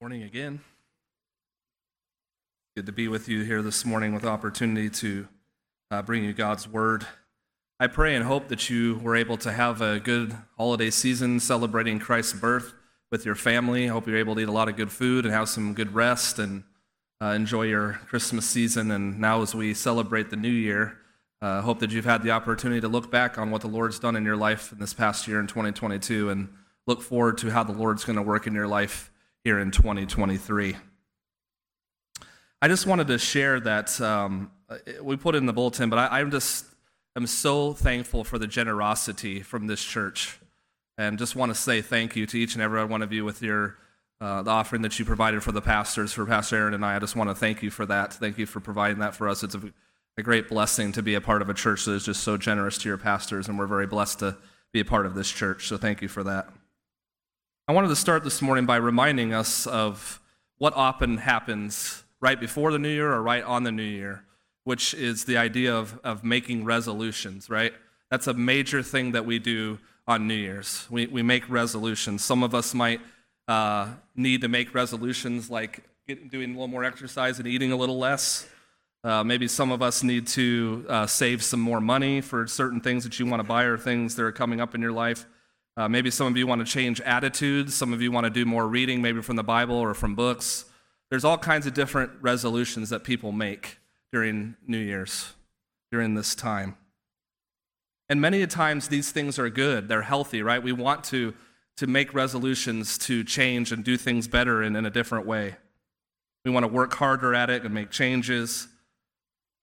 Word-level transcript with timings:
Morning 0.00 0.22
again. 0.22 0.60
Good 2.76 2.86
to 2.86 2.92
be 2.92 3.08
with 3.08 3.28
you 3.28 3.42
here 3.42 3.62
this 3.62 3.84
morning 3.84 4.14
with 4.14 4.24
opportunity 4.24 4.88
to 4.90 5.26
uh, 5.90 6.02
bring 6.02 6.22
you 6.22 6.32
God's 6.32 6.68
word. 6.68 7.04
I 7.80 7.88
pray 7.88 8.14
and 8.14 8.24
hope 8.24 8.46
that 8.46 8.70
you 8.70 9.00
were 9.02 9.16
able 9.16 9.36
to 9.38 9.50
have 9.50 9.82
a 9.82 9.98
good 9.98 10.36
holiday 10.56 10.90
season 10.90 11.40
celebrating 11.40 11.98
Christ's 11.98 12.34
birth 12.34 12.74
with 13.10 13.26
your 13.26 13.34
family. 13.34 13.86
I 13.86 13.92
hope 13.92 14.06
you're 14.06 14.18
able 14.18 14.36
to 14.36 14.42
eat 14.42 14.48
a 14.48 14.52
lot 14.52 14.68
of 14.68 14.76
good 14.76 14.92
food 14.92 15.24
and 15.24 15.34
have 15.34 15.48
some 15.48 15.74
good 15.74 15.92
rest 15.92 16.38
and 16.38 16.62
uh, 17.20 17.30
enjoy 17.30 17.64
your 17.64 17.94
Christmas 18.06 18.46
season. 18.46 18.92
And 18.92 19.18
now, 19.18 19.42
as 19.42 19.52
we 19.52 19.74
celebrate 19.74 20.30
the 20.30 20.36
new 20.36 20.48
year, 20.48 20.96
I 21.42 21.56
uh, 21.56 21.62
hope 21.62 21.80
that 21.80 21.90
you've 21.90 22.04
had 22.04 22.22
the 22.22 22.30
opportunity 22.30 22.80
to 22.82 22.88
look 22.88 23.10
back 23.10 23.36
on 23.36 23.50
what 23.50 23.62
the 23.62 23.68
Lord's 23.68 23.98
done 23.98 24.14
in 24.14 24.24
your 24.24 24.36
life 24.36 24.70
in 24.70 24.78
this 24.78 24.94
past 24.94 25.26
year 25.26 25.40
in 25.40 25.48
2022 25.48 26.30
and 26.30 26.50
look 26.86 27.02
forward 27.02 27.36
to 27.38 27.50
how 27.50 27.64
the 27.64 27.72
Lord's 27.72 28.04
going 28.04 28.14
to 28.14 28.22
work 28.22 28.46
in 28.46 28.54
your 28.54 28.68
life 28.68 29.10
here 29.48 29.58
in 29.58 29.70
2023. 29.70 30.76
I 32.60 32.68
just 32.68 32.86
wanted 32.86 33.06
to 33.06 33.16
share 33.16 33.58
that 33.60 33.98
um, 33.98 34.50
we 35.00 35.16
put 35.16 35.34
in 35.34 35.46
the 35.46 35.54
bulletin, 35.54 35.88
but 35.88 35.98
I, 35.98 36.20
I'm 36.20 36.30
just 36.30 36.66
I'm 37.16 37.26
so 37.26 37.72
thankful 37.72 38.24
for 38.24 38.38
the 38.38 38.46
generosity 38.46 39.40
from 39.40 39.66
this 39.66 39.82
church, 39.82 40.38
and 40.98 41.18
just 41.18 41.34
want 41.34 41.50
to 41.50 41.54
say 41.54 41.80
thank 41.80 42.14
you 42.14 42.26
to 42.26 42.38
each 42.38 42.56
and 42.56 42.62
every 42.62 42.84
one 42.84 43.00
of 43.00 43.10
you 43.10 43.24
with 43.24 43.40
your 43.40 43.78
uh, 44.20 44.42
the 44.42 44.50
offering 44.50 44.82
that 44.82 44.98
you 44.98 45.06
provided 45.06 45.42
for 45.42 45.52
the 45.52 45.62
pastors, 45.62 46.12
for 46.12 46.26
Pastor 46.26 46.56
Aaron 46.56 46.74
and 46.74 46.84
I. 46.84 46.96
I 46.96 46.98
just 46.98 47.16
want 47.16 47.30
to 47.30 47.34
thank 47.34 47.62
you 47.62 47.70
for 47.70 47.86
that. 47.86 48.12
Thank 48.12 48.36
you 48.36 48.44
for 48.44 48.60
providing 48.60 48.98
that 48.98 49.14
for 49.14 49.30
us. 49.30 49.42
It's 49.42 49.54
a, 49.54 49.62
a 50.18 50.22
great 50.22 50.50
blessing 50.50 50.92
to 50.92 51.02
be 51.02 51.14
a 51.14 51.22
part 51.22 51.40
of 51.40 51.48
a 51.48 51.54
church 51.54 51.86
that 51.86 51.92
is 51.92 52.04
just 52.04 52.22
so 52.22 52.36
generous 52.36 52.76
to 52.76 52.88
your 52.90 52.98
pastors, 52.98 53.48
and 53.48 53.58
we're 53.58 53.66
very 53.66 53.86
blessed 53.86 54.18
to 54.18 54.36
be 54.72 54.80
a 54.80 54.84
part 54.84 55.06
of 55.06 55.14
this 55.14 55.30
church. 55.30 55.68
So 55.68 55.78
thank 55.78 56.02
you 56.02 56.08
for 56.08 56.22
that. 56.24 56.50
I 57.68 57.72
wanted 57.72 57.88
to 57.88 57.96
start 57.96 58.24
this 58.24 58.40
morning 58.40 58.64
by 58.64 58.76
reminding 58.76 59.34
us 59.34 59.66
of 59.66 60.22
what 60.56 60.72
often 60.72 61.18
happens 61.18 62.02
right 62.18 62.40
before 62.40 62.72
the 62.72 62.78
new 62.78 62.88
year 62.88 63.12
or 63.12 63.22
right 63.22 63.44
on 63.44 63.62
the 63.62 63.70
new 63.70 63.82
year, 63.82 64.24
which 64.64 64.94
is 64.94 65.26
the 65.26 65.36
idea 65.36 65.76
of, 65.76 66.00
of 66.02 66.24
making 66.24 66.64
resolutions, 66.64 67.50
right? 67.50 67.74
That's 68.10 68.26
a 68.26 68.32
major 68.32 68.82
thing 68.82 69.12
that 69.12 69.26
we 69.26 69.38
do 69.38 69.80
on 70.06 70.26
New 70.26 70.32
Year's. 70.32 70.86
We, 70.88 71.08
we 71.08 71.20
make 71.20 71.46
resolutions. 71.50 72.24
Some 72.24 72.42
of 72.42 72.54
us 72.54 72.72
might 72.72 73.02
uh, 73.48 73.90
need 74.16 74.40
to 74.40 74.48
make 74.48 74.74
resolutions 74.74 75.50
like 75.50 75.82
get, 76.06 76.30
doing 76.30 76.52
a 76.52 76.52
little 76.54 76.68
more 76.68 76.84
exercise 76.84 77.38
and 77.38 77.46
eating 77.46 77.70
a 77.70 77.76
little 77.76 77.98
less. 77.98 78.48
Uh, 79.04 79.22
maybe 79.22 79.46
some 79.46 79.72
of 79.72 79.82
us 79.82 80.02
need 80.02 80.26
to 80.28 80.86
uh, 80.88 81.06
save 81.06 81.44
some 81.44 81.60
more 81.60 81.82
money 81.82 82.22
for 82.22 82.46
certain 82.46 82.80
things 82.80 83.04
that 83.04 83.20
you 83.20 83.26
want 83.26 83.40
to 83.40 83.46
buy 83.46 83.64
or 83.64 83.76
things 83.76 84.16
that 84.16 84.22
are 84.22 84.32
coming 84.32 84.58
up 84.58 84.74
in 84.74 84.80
your 84.80 84.92
life. 84.92 85.26
Uh, 85.78 85.88
maybe 85.88 86.10
some 86.10 86.26
of 86.26 86.36
you 86.36 86.44
want 86.44 86.60
to 86.60 86.70
change 86.70 87.00
attitudes. 87.02 87.72
Some 87.72 87.92
of 87.92 88.02
you 88.02 88.10
want 88.10 88.24
to 88.24 88.30
do 88.30 88.44
more 88.44 88.66
reading, 88.66 89.00
maybe 89.00 89.22
from 89.22 89.36
the 89.36 89.44
Bible 89.44 89.76
or 89.76 89.94
from 89.94 90.16
books. 90.16 90.64
There's 91.08 91.24
all 91.24 91.38
kinds 91.38 91.68
of 91.68 91.74
different 91.74 92.10
resolutions 92.20 92.90
that 92.90 93.04
people 93.04 93.30
make 93.30 93.78
during 94.10 94.56
New 94.66 94.80
Year's, 94.80 95.34
during 95.92 96.14
this 96.14 96.34
time. 96.34 96.76
And 98.08 98.20
many 98.20 98.44
times 98.48 98.88
these 98.88 99.12
things 99.12 99.38
are 99.38 99.48
good, 99.48 99.86
they're 99.86 100.02
healthy, 100.02 100.42
right? 100.42 100.60
We 100.60 100.72
want 100.72 101.04
to, 101.04 101.32
to 101.76 101.86
make 101.86 102.12
resolutions 102.12 102.98
to 102.98 103.22
change 103.22 103.70
and 103.70 103.84
do 103.84 103.96
things 103.96 104.26
better 104.26 104.62
and 104.62 104.76
in 104.76 104.84
a 104.84 104.90
different 104.90 105.26
way. 105.26 105.54
We 106.44 106.50
want 106.50 106.64
to 106.64 106.68
work 106.68 106.92
harder 106.94 107.36
at 107.36 107.50
it 107.50 107.62
and 107.62 107.72
make 107.72 107.92
changes. 107.92 108.66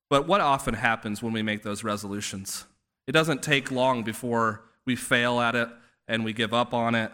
But 0.09 0.27
what 0.27 0.39
often 0.39 0.75
happens 0.75 1.21
when 1.21 1.33
we 1.33 1.41
make 1.41 1.63
those 1.63 1.83
resolutions? 1.83 2.63
It 3.05 3.11
doesn't 3.11 3.43
take 3.43 3.69
long 3.69 4.03
before 4.03 4.61
we 4.85 4.95
fail 4.95 5.41
at 5.41 5.55
it 5.55 5.67
and 6.07 6.23
we 6.23 6.33
give 6.33 6.53
up 6.53 6.73
on 6.73 6.95
it. 6.95 7.11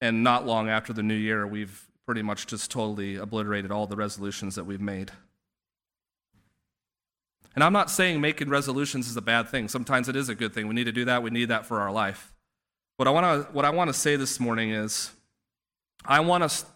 And 0.00 0.22
not 0.22 0.46
long 0.46 0.68
after 0.68 0.92
the 0.92 1.02
new 1.02 1.14
year, 1.14 1.46
we've 1.46 1.86
pretty 2.06 2.22
much 2.22 2.46
just 2.46 2.70
totally 2.70 3.16
obliterated 3.16 3.70
all 3.70 3.86
the 3.86 3.96
resolutions 3.96 4.54
that 4.54 4.64
we've 4.64 4.80
made. 4.80 5.10
And 7.54 7.62
I'm 7.62 7.72
not 7.72 7.90
saying 7.90 8.20
making 8.20 8.48
resolutions 8.48 9.08
is 9.08 9.16
a 9.16 9.22
bad 9.22 9.48
thing. 9.48 9.68
Sometimes 9.68 10.08
it 10.08 10.16
is 10.16 10.28
a 10.28 10.34
good 10.34 10.52
thing. 10.52 10.66
We 10.68 10.74
need 10.74 10.84
to 10.84 10.92
do 10.92 11.04
that. 11.04 11.22
We 11.22 11.30
need 11.30 11.46
that 11.46 11.66
for 11.66 11.80
our 11.80 11.92
life. 11.92 12.32
What 12.96 13.08
I 13.08 13.10
want 13.10 13.46
to 13.46 13.52
what 13.52 13.64
I 13.64 13.70
want 13.70 13.88
to 13.88 13.94
say 13.94 14.16
this 14.16 14.38
morning 14.38 14.70
is 14.70 15.10
I 16.04 16.20
want 16.20 16.48
to 16.48 16.66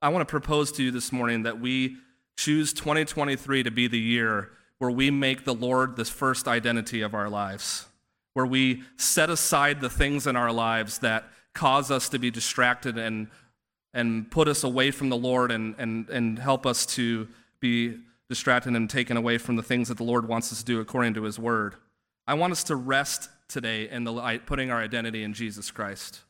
I 0.00 0.08
want 0.08 0.26
to 0.26 0.30
propose 0.30 0.72
to 0.72 0.82
you 0.82 0.90
this 0.90 1.12
morning 1.12 1.42
that 1.42 1.60
we 1.60 1.96
choose 2.36 2.72
2023 2.72 3.64
to 3.64 3.70
be 3.70 3.86
the 3.86 3.98
year 3.98 4.50
where 4.78 4.90
we 4.90 5.10
make 5.10 5.44
the 5.44 5.54
Lord 5.54 5.96
the 5.96 6.04
first 6.04 6.48
identity 6.48 7.02
of 7.02 7.14
our 7.14 7.28
lives 7.28 7.86
where 8.34 8.46
we 8.46 8.82
set 8.96 9.30
aside 9.30 9.80
the 9.80 9.90
things 9.90 10.26
in 10.26 10.36
our 10.36 10.52
lives 10.52 10.98
that 10.98 11.24
cause 11.54 11.90
us 11.90 12.08
to 12.08 12.18
be 12.18 12.30
distracted 12.30 12.96
and, 12.96 13.28
and 13.92 14.30
put 14.30 14.48
us 14.48 14.62
away 14.62 14.90
from 14.90 15.08
the 15.08 15.16
Lord 15.16 15.50
and, 15.50 15.74
and, 15.78 16.08
and 16.08 16.38
help 16.38 16.66
us 16.66 16.86
to 16.86 17.28
be 17.58 17.96
distracted 18.28 18.74
and 18.74 18.88
taken 18.88 19.16
away 19.16 19.38
from 19.38 19.56
the 19.56 19.62
things 19.62 19.88
that 19.88 19.96
the 19.96 20.04
Lord 20.04 20.28
wants 20.28 20.52
us 20.52 20.60
to 20.60 20.64
do 20.64 20.80
according 20.80 21.14
to 21.14 21.24
His 21.24 21.38
Word. 21.38 21.74
I 22.26 22.34
want 22.34 22.52
us 22.52 22.62
to 22.64 22.76
rest 22.76 23.28
today 23.48 23.88
in 23.88 24.04
the, 24.04 24.40
putting 24.46 24.70
our 24.70 24.80
identity 24.80 25.24
in 25.24 25.34
Jesus 25.34 25.70
Christ, 25.72 26.20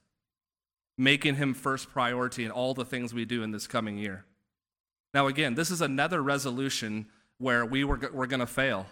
making 0.96 1.36
Him 1.36 1.52
first 1.52 1.90
priority 1.90 2.44
in 2.44 2.50
all 2.50 2.72
the 2.72 2.86
things 2.86 3.12
we 3.12 3.26
do 3.26 3.42
in 3.42 3.50
this 3.50 3.66
coming 3.66 3.98
year. 3.98 4.24
Now, 5.12 5.26
again, 5.26 5.54
this 5.54 5.70
is 5.70 5.82
another 5.82 6.22
resolution 6.22 7.06
where 7.38 7.66
we 7.66 7.84
were, 7.84 8.00
we're 8.12 8.26
going 8.26 8.40
to 8.40 8.46
fail. 8.46 8.86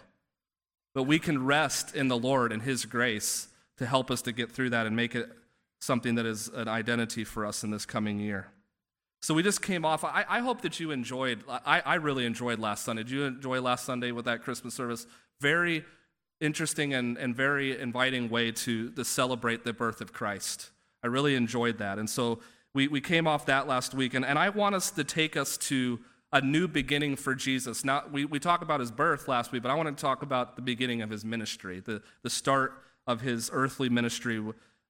But 0.93 1.03
we 1.03 1.19
can 1.19 1.45
rest 1.45 1.95
in 1.95 2.07
the 2.07 2.17
Lord 2.17 2.51
and 2.51 2.61
His 2.61 2.85
grace 2.85 3.47
to 3.77 3.85
help 3.85 4.11
us 4.11 4.21
to 4.23 4.31
get 4.31 4.51
through 4.51 4.71
that 4.71 4.87
and 4.87 4.95
make 4.95 5.15
it 5.15 5.29
something 5.79 6.15
that 6.15 6.25
is 6.25 6.49
an 6.49 6.67
identity 6.67 7.23
for 7.23 7.45
us 7.45 7.63
in 7.63 7.71
this 7.71 7.85
coming 7.85 8.19
year. 8.19 8.47
So 9.21 9.33
we 9.33 9.43
just 9.43 9.61
came 9.61 9.83
off. 9.85 10.03
I, 10.03 10.25
I 10.29 10.39
hope 10.39 10.61
that 10.61 10.79
you 10.79 10.91
enjoyed. 10.91 11.43
I, 11.47 11.81
I 11.81 11.95
really 11.95 12.25
enjoyed 12.25 12.59
last 12.59 12.85
Sunday. 12.85 13.03
Did 13.03 13.11
you 13.11 13.23
enjoy 13.23 13.61
last 13.61 13.85
Sunday 13.85 14.11
with 14.11 14.25
that 14.25 14.43
Christmas 14.43 14.73
service? 14.73 15.05
Very 15.41 15.83
interesting 16.39 16.93
and, 16.93 17.17
and 17.17 17.35
very 17.35 17.79
inviting 17.79 18.29
way 18.29 18.51
to, 18.51 18.91
to 18.91 19.03
celebrate 19.03 19.65
the 19.65 19.73
birth 19.73 19.99
of 19.99 20.13
Christ. 20.13 20.69
I 21.03 21.07
really 21.07 21.35
enjoyed 21.35 21.79
that. 21.79 21.99
And 21.99 22.09
so 22.09 22.39
we, 22.73 22.87
we 22.87 23.01
came 23.01 23.27
off 23.27 23.45
that 23.47 23.67
last 23.67 23.93
week. 23.93 24.13
And, 24.13 24.25
and 24.25 24.39
I 24.39 24.49
want 24.49 24.75
us 24.75 24.91
to 24.91 25.03
take 25.03 25.35
us 25.35 25.57
to 25.57 25.99
a 26.31 26.41
new 26.41 26.67
beginning 26.67 27.15
for 27.15 27.33
Jesus. 27.33 27.83
Now, 27.83 28.03
we, 28.11 28.25
we 28.25 28.39
talked 28.39 28.61
about 28.61 28.79
his 28.79 28.91
birth 28.91 29.27
last 29.27 29.51
week, 29.51 29.63
but 29.63 29.71
I 29.71 29.75
want 29.75 29.95
to 29.95 29.99
talk 29.99 30.21
about 30.21 30.55
the 30.55 30.61
beginning 30.61 31.01
of 31.01 31.09
his 31.09 31.25
ministry, 31.25 31.79
the, 31.79 32.01
the 32.21 32.29
start 32.29 32.73
of 33.07 33.21
his 33.21 33.49
earthly 33.51 33.89
ministry 33.89 34.43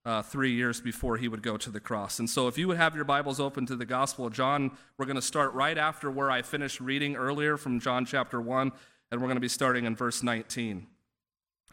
uh, 0.05 0.21
three 0.21 0.51
years 0.51 0.81
before 0.81 1.17
he 1.17 1.27
would 1.27 1.41
go 1.41 1.57
to 1.57 1.69
the 1.69 1.79
cross. 1.79 2.19
And 2.19 2.29
so, 2.29 2.47
if 2.47 2.57
you 2.57 2.67
would 2.67 2.77
have 2.77 2.95
your 2.95 3.05
Bibles 3.05 3.39
open 3.39 3.65
to 3.67 3.75
the 3.75 3.85
Gospel 3.85 4.25
of 4.25 4.33
John, 4.33 4.71
we're 4.97 5.05
going 5.05 5.15
to 5.15 5.21
start 5.21 5.53
right 5.53 5.77
after 5.77 6.09
where 6.09 6.31
I 6.31 6.41
finished 6.41 6.79
reading 6.79 7.15
earlier 7.15 7.57
from 7.57 7.79
John 7.79 8.05
chapter 8.05 8.41
1, 8.41 8.71
and 9.11 9.21
we're 9.21 9.27
going 9.27 9.35
to 9.35 9.41
be 9.41 9.49
starting 9.49 9.85
in 9.85 9.95
verse 9.95 10.23
19. 10.23 10.87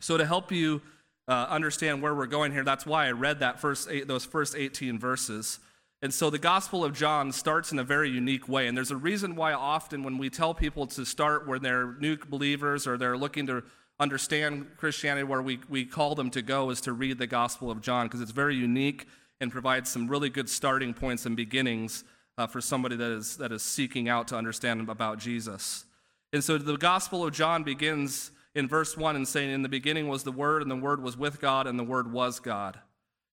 So, 0.00 0.16
to 0.16 0.26
help 0.26 0.52
you 0.52 0.82
uh, 1.28 1.46
understand 1.48 2.02
where 2.02 2.14
we're 2.14 2.26
going 2.26 2.52
here, 2.52 2.64
that's 2.64 2.84
why 2.84 3.06
I 3.06 3.12
read 3.12 3.40
that 3.40 3.60
first 3.60 3.88
eight, 3.90 4.06
those 4.06 4.24
first 4.24 4.54
18 4.56 4.98
verses. 4.98 5.58
And 6.02 6.12
so 6.12 6.28
the 6.28 6.38
Gospel 6.38 6.84
of 6.84 6.92
John 6.92 7.32
starts 7.32 7.72
in 7.72 7.78
a 7.78 7.84
very 7.84 8.10
unique 8.10 8.48
way. 8.48 8.66
And 8.66 8.76
there's 8.76 8.90
a 8.90 8.96
reason 8.96 9.34
why 9.34 9.52
often 9.54 10.02
when 10.02 10.18
we 10.18 10.28
tell 10.28 10.52
people 10.54 10.86
to 10.88 11.06
start 11.06 11.48
when 11.48 11.62
they're 11.62 11.94
new 11.94 12.16
believers 12.16 12.86
or 12.86 12.98
they're 12.98 13.16
looking 13.16 13.46
to 13.46 13.62
understand 13.98 14.66
Christianity, 14.76 15.24
where 15.24 15.40
we, 15.40 15.58
we 15.68 15.86
call 15.86 16.14
them 16.14 16.30
to 16.30 16.42
go 16.42 16.70
is 16.70 16.82
to 16.82 16.92
read 16.92 17.18
the 17.18 17.26
Gospel 17.26 17.70
of 17.70 17.80
John 17.80 18.06
because 18.06 18.20
it's 18.20 18.30
very 18.30 18.54
unique 18.54 19.06
and 19.40 19.50
provides 19.50 19.90
some 19.90 20.06
really 20.06 20.28
good 20.28 20.50
starting 20.50 20.92
points 20.92 21.24
and 21.24 21.34
beginnings 21.34 22.04
uh, 22.38 22.46
for 22.46 22.60
somebody 22.60 22.96
that 22.96 23.10
is, 23.10 23.36
that 23.38 23.52
is 23.52 23.62
seeking 23.62 24.08
out 24.08 24.28
to 24.28 24.36
understand 24.36 24.88
about 24.88 25.18
Jesus. 25.18 25.86
And 26.32 26.44
so 26.44 26.58
the 26.58 26.76
Gospel 26.76 27.24
of 27.24 27.32
John 27.32 27.62
begins 27.62 28.30
in 28.54 28.68
verse 28.68 28.96
1 28.96 29.16
and 29.16 29.26
saying, 29.26 29.50
In 29.50 29.62
the 29.62 29.68
beginning 29.68 30.08
was 30.08 30.24
the 30.24 30.32
Word, 30.32 30.62
and 30.62 30.70
the 30.70 30.76
Word 30.76 31.02
was 31.02 31.16
with 31.16 31.40
God, 31.40 31.66
and 31.66 31.78
the 31.78 31.84
Word 31.84 32.12
was 32.12 32.40
God. 32.40 32.78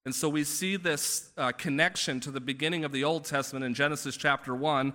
And 0.06 0.14
so 0.14 0.28
we 0.28 0.44
see 0.44 0.76
this 0.76 1.30
uh, 1.38 1.54
connection 1.54 2.20
to 2.22 2.32
the 2.32 2.42
beginning 2.42 2.84
of 2.84 2.92
the 2.92 3.06
Old 3.06 3.24
Testament 3.24 3.64
in 3.64 3.74
Genesis 3.74 4.18
chapter 4.18 4.54
1 4.54 4.94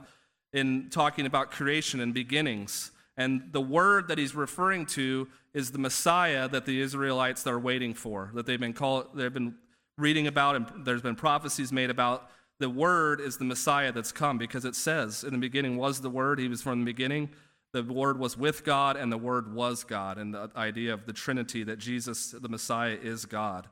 in 0.52 0.90
talking 0.90 1.24
about 1.24 1.50
creation 1.50 2.00
and 2.00 2.12
beginnings. 2.12 2.90
And 3.16 3.48
the 3.52 3.60
word 3.60 4.08
that 4.08 4.18
he's 4.18 4.34
referring 4.34 4.86
to 4.86 5.28
is 5.54 5.72
the 5.72 5.78
Messiah 5.78 6.46
that 6.48 6.66
the 6.66 6.80
Israelites 6.80 7.46
are 7.46 7.58
waiting 7.58 7.94
for, 7.94 8.30
that 8.34 8.46
they've 8.46 8.60
been, 8.60 8.74
called, 8.74 9.08
they've 9.14 9.32
been 9.32 9.54
reading 9.96 10.26
about, 10.26 10.56
and 10.56 10.84
there's 10.84 11.02
been 11.02 11.16
prophecies 11.16 11.72
made 11.72 11.90
about. 11.90 12.30
The 12.60 12.70
word 12.70 13.20
is 13.20 13.38
the 13.38 13.44
Messiah 13.44 13.92
that's 13.92 14.12
come 14.12 14.36
because 14.36 14.64
it 14.64 14.76
says, 14.76 15.24
In 15.24 15.32
the 15.32 15.38
beginning 15.38 15.76
was 15.76 16.00
the 16.00 16.10
word, 16.10 16.38
he 16.38 16.48
was 16.48 16.62
from 16.62 16.80
the 16.80 16.84
beginning. 16.84 17.30
The 17.72 17.82
word 17.82 18.18
was 18.18 18.36
with 18.36 18.64
God, 18.64 18.96
and 18.96 19.10
the 19.10 19.18
word 19.18 19.52
was 19.52 19.84
God. 19.84 20.18
And 20.18 20.34
the 20.34 20.50
idea 20.56 20.94
of 20.94 21.06
the 21.06 21.12
Trinity, 21.12 21.64
that 21.64 21.78
Jesus, 21.78 22.30
the 22.30 22.48
Messiah, 22.48 22.96
is 23.00 23.26
God. 23.26 23.68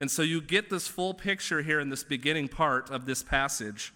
And 0.00 0.10
so 0.10 0.22
you 0.22 0.40
get 0.40 0.70
this 0.70 0.86
full 0.86 1.14
picture 1.14 1.62
here 1.62 1.80
in 1.80 1.90
this 1.90 2.04
beginning 2.04 2.48
part 2.48 2.90
of 2.90 3.04
this 3.04 3.22
passage 3.22 3.92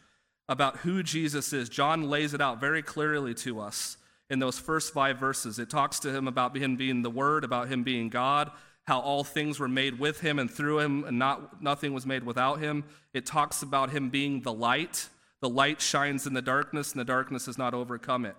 about 0.49 0.79
who 0.79 1.03
Jesus 1.03 1.53
is. 1.53 1.69
John 1.69 2.11
lays 2.11 2.35
it 2.35 2.41
out 2.41 2.61
very 2.61 2.83
clearly 2.83 3.35
to 3.35 3.61
us 3.61 3.97
in 4.29 4.39
those 4.39 4.59
first 4.59 4.93
five 4.93 5.19
verses. 5.19 5.59
It 5.59 5.71
talks 5.71 6.01
to 6.01 6.15
him 6.15 6.27
about 6.27 6.57
him 6.57 6.77
being 6.77 7.03
the 7.03 7.11
Word, 7.11 7.45
about 7.45 7.69
him 7.69 7.85
being 7.85 8.09
God, 8.09 8.51
how 8.85 8.99
all 8.99 9.23
things 9.23 9.61
were 9.61 9.69
made 9.69 9.99
with 9.99 10.21
him 10.21 10.39
and 10.39 10.51
through 10.51 10.81
him, 10.81 11.05
and 11.05 11.19
not, 11.19 11.63
nothing 11.63 11.93
was 11.93 12.05
made 12.05 12.25
without 12.25 12.59
him. 12.59 12.85
It 13.15 13.27
talks 13.27 13.63
about 13.63 13.91
him 13.91 14.11
being 14.11 14.41
the 14.41 14.53
light, 14.53 15.09
The 15.43 15.49
light 15.49 15.81
shines 15.81 16.27
in 16.27 16.35
the 16.35 16.41
darkness, 16.41 16.93
and 16.93 17.01
the 17.01 17.05
darkness 17.05 17.47
has 17.47 17.59
not 17.59 17.75
overcome 17.75 18.25
it. 18.25 18.37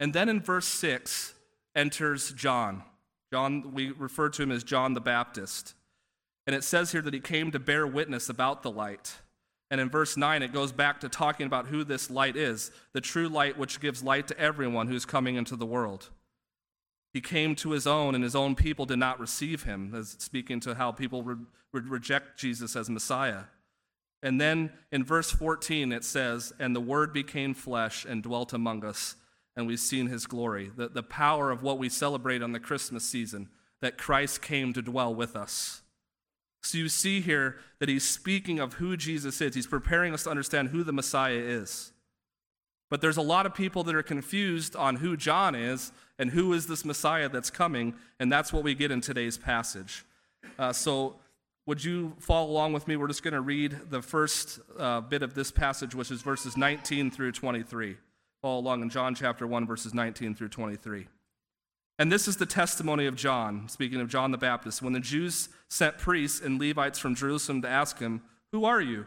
And 0.00 0.14
then 0.14 0.30
in 0.30 0.40
verse 0.40 0.66
6 0.66 1.34
enters 1.74 2.32
John. 2.32 2.82
John, 3.30 3.74
we 3.74 3.90
refer 3.90 4.30
to 4.30 4.42
him 4.42 4.50
as 4.50 4.64
John 4.64 4.94
the 4.94 5.00
Baptist. 5.00 5.74
And 6.46 6.54
it 6.54 6.64
says 6.64 6.92
here 6.92 7.02
that 7.02 7.14
he 7.14 7.20
came 7.20 7.50
to 7.50 7.58
bear 7.58 7.86
witness 7.86 8.28
about 8.28 8.62
the 8.62 8.70
light. 8.70 9.16
And 9.70 9.80
in 9.80 9.90
verse 9.90 10.16
9, 10.16 10.42
it 10.42 10.52
goes 10.52 10.70
back 10.70 11.00
to 11.00 11.08
talking 11.08 11.46
about 11.46 11.66
who 11.66 11.82
this 11.82 12.08
light 12.10 12.36
is 12.36 12.70
the 12.92 13.00
true 13.00 13.28
light 13.28 13.58
which 13.58 13.80
gives 13.80 14.02
light 14.02 14.28
to 14.28 14.38
everyone 14.38 14.86
who's 14.86 15.04
coming 15.04 15.34
into 15.34 15.56
the 15.56 15.66
world. 15.66 16.10
He 17.12 17.20
came 17.20 17.56
to 17.56 17.70
his 17.70 17.86
own, 17.86 18.14
and 18.14 18.22
his 18.22 18.36
own 18.36 18.54
people 18.54 18.84
did 18.84 18.98
not 18.98 19.18
receive 19.18 19.62
him, 19.62 19.92
as 19.94 20.16
speaking 20.18 20.60
to 20.60 20.74
how 20.74 20.92
people 20.92 21.22
would 21.22 21.46
re- 21.72 21.80
reject 21.80 22.38
Jesus 22.38 22.76
as 22.76 22.90
Messiah. 22.90 23.44
And 24.22 24.40
then 24.40 24.70
in 24.92 25.02
verse 25.02 25.30
14, 25.30 25.92
it 25.92 26.04
says, 26.04 26.52
And 26.58 26.76
the 26.76 26.80
Word 26.80 27.12
became 27.12 27.54
flesh 27.54 28.04
and 28.04 28.22
dwelt 28.22 28.52
among 28.52 28.84
us, 28.84 29.16
and 29.56 29.66
we've 29.66 29.80
seen 29.80 30.08
his 30.08 30.26
glory. 30.26 30.70
The, 30.76 30.88
the 30.88 31.02
power 31.02 31.50
of 31.50 31.62
what 31.62 31.78
we 31.78 31.88
celebrate 31.88 32.42
on 32.42 32.52
the 32.52 32.60
Christmas 32.60 33.04
season, 33.04 33.48
that 33.80 33.98
Christ 33.98 34.42
came 34.42 34.72
to 34.74 34.82
dwell 34.82 35.14
with 35.14 35.34
us. 35.36 35.82
So 36.66 36.78
you 36.78 36.88
see 36.88 37.20
here 37.20 37.56
that 37.78 37.88
he's 37.88 38.06
speaking 38.06 38.58
of 38.58 38.74
who 38.74 38.96
Jesus 38.96 39.40
is. 39.40 39.54
He's 39.54 39.66
preparing 39.66 40.12
us 40.12 40.24
to 40.24 40.30
understand 40.30 40.70
who 40.70 40.82
the 40.82 40.92
Messiah 40.92 41.38
is. 41.38 41.92
But 42.90 43.00
there's 43.00 43.16
a 43.16 43.22
lot 43.22 43.46
of 43.46 43.54
people 43.54 43.84
that 43.84 43.94
are 43.94 44.02
confused 44.02 44.76
on 44.76 44.96
who 44.96 45.16
John 45.16 45.54
is 45.54 45.92
and 46.18 46.30
who 46.30 46.52
is 46.52 46.66
this 46.66 46.84
Messiah 46.84 47.28
that's 47.28 47.50
coming, 47.50 47.94
and 48.18 48.30
that's 48.30 48.52
what 48.52 48.62
we 48.62 48.74
get 48.74 48.90
in 48.90 49.00
today's 49.00 49.36
passage. 49.38 50.04
Uh, 50.58 50.72
so, 50.72 51.16
would 51.66 51.82
you 51.82 52.14
follow 52.20 52.48
along 52.48 52.72
with 52.72 52.86
me? 52.86 52.96
We're 52.96 53.08
just 53.08 53.24
going 53.24 53.34
to 53.34 53.40
read 53.40 53.76
the 53.90 54.00
first 54.00 54.60
uh, 54.78 55.00
bit 55.00 55.22
of 55.22 55.34
this 55.34 55.50
passage, 55.50 55.96
which 55.96 56.12
is 56.12 56.22
verses 56.22 56.56
19 56.56 57.10
through 57.10 57.32
23. 57.32 57.96
Follow 58.40 58.60
along 58.60 58.82
in 58.82 58.90
John 58.90 59.16
chapter 59.16 59.46
1, 59.48 59.66
verses 59.66 59.92
19 59.92 60.36
through 60.36 60.48
23. 60.48 61.08
And 61.98 62.12
this 62.12 62.28
is 62.28 62.36
the 62.36 62.46
testimony 62.46 63.06
of 63.06 63.16
John, 63.16 63.68
speaking 63.68 64.00
of 64.00 64.08
John 64.08 64.30
the 64.30 64.38
Baptist. 64.38 64.82
When 64.82 64.92
the 64.92 65.00
Jews 65.00 65.48
sent 65.68 65.98
priests 65.98 66.40
and 66.40 66.60
Levites 66.60 66.98
from 66.98 67.14
Jerusalem 67.14 67.62
to 67.62 67.68
ask 67.68 67.98
him, 67.98 68.22
Who 68.52 68.64
are 68.64 68.80
you? 68.80 69.06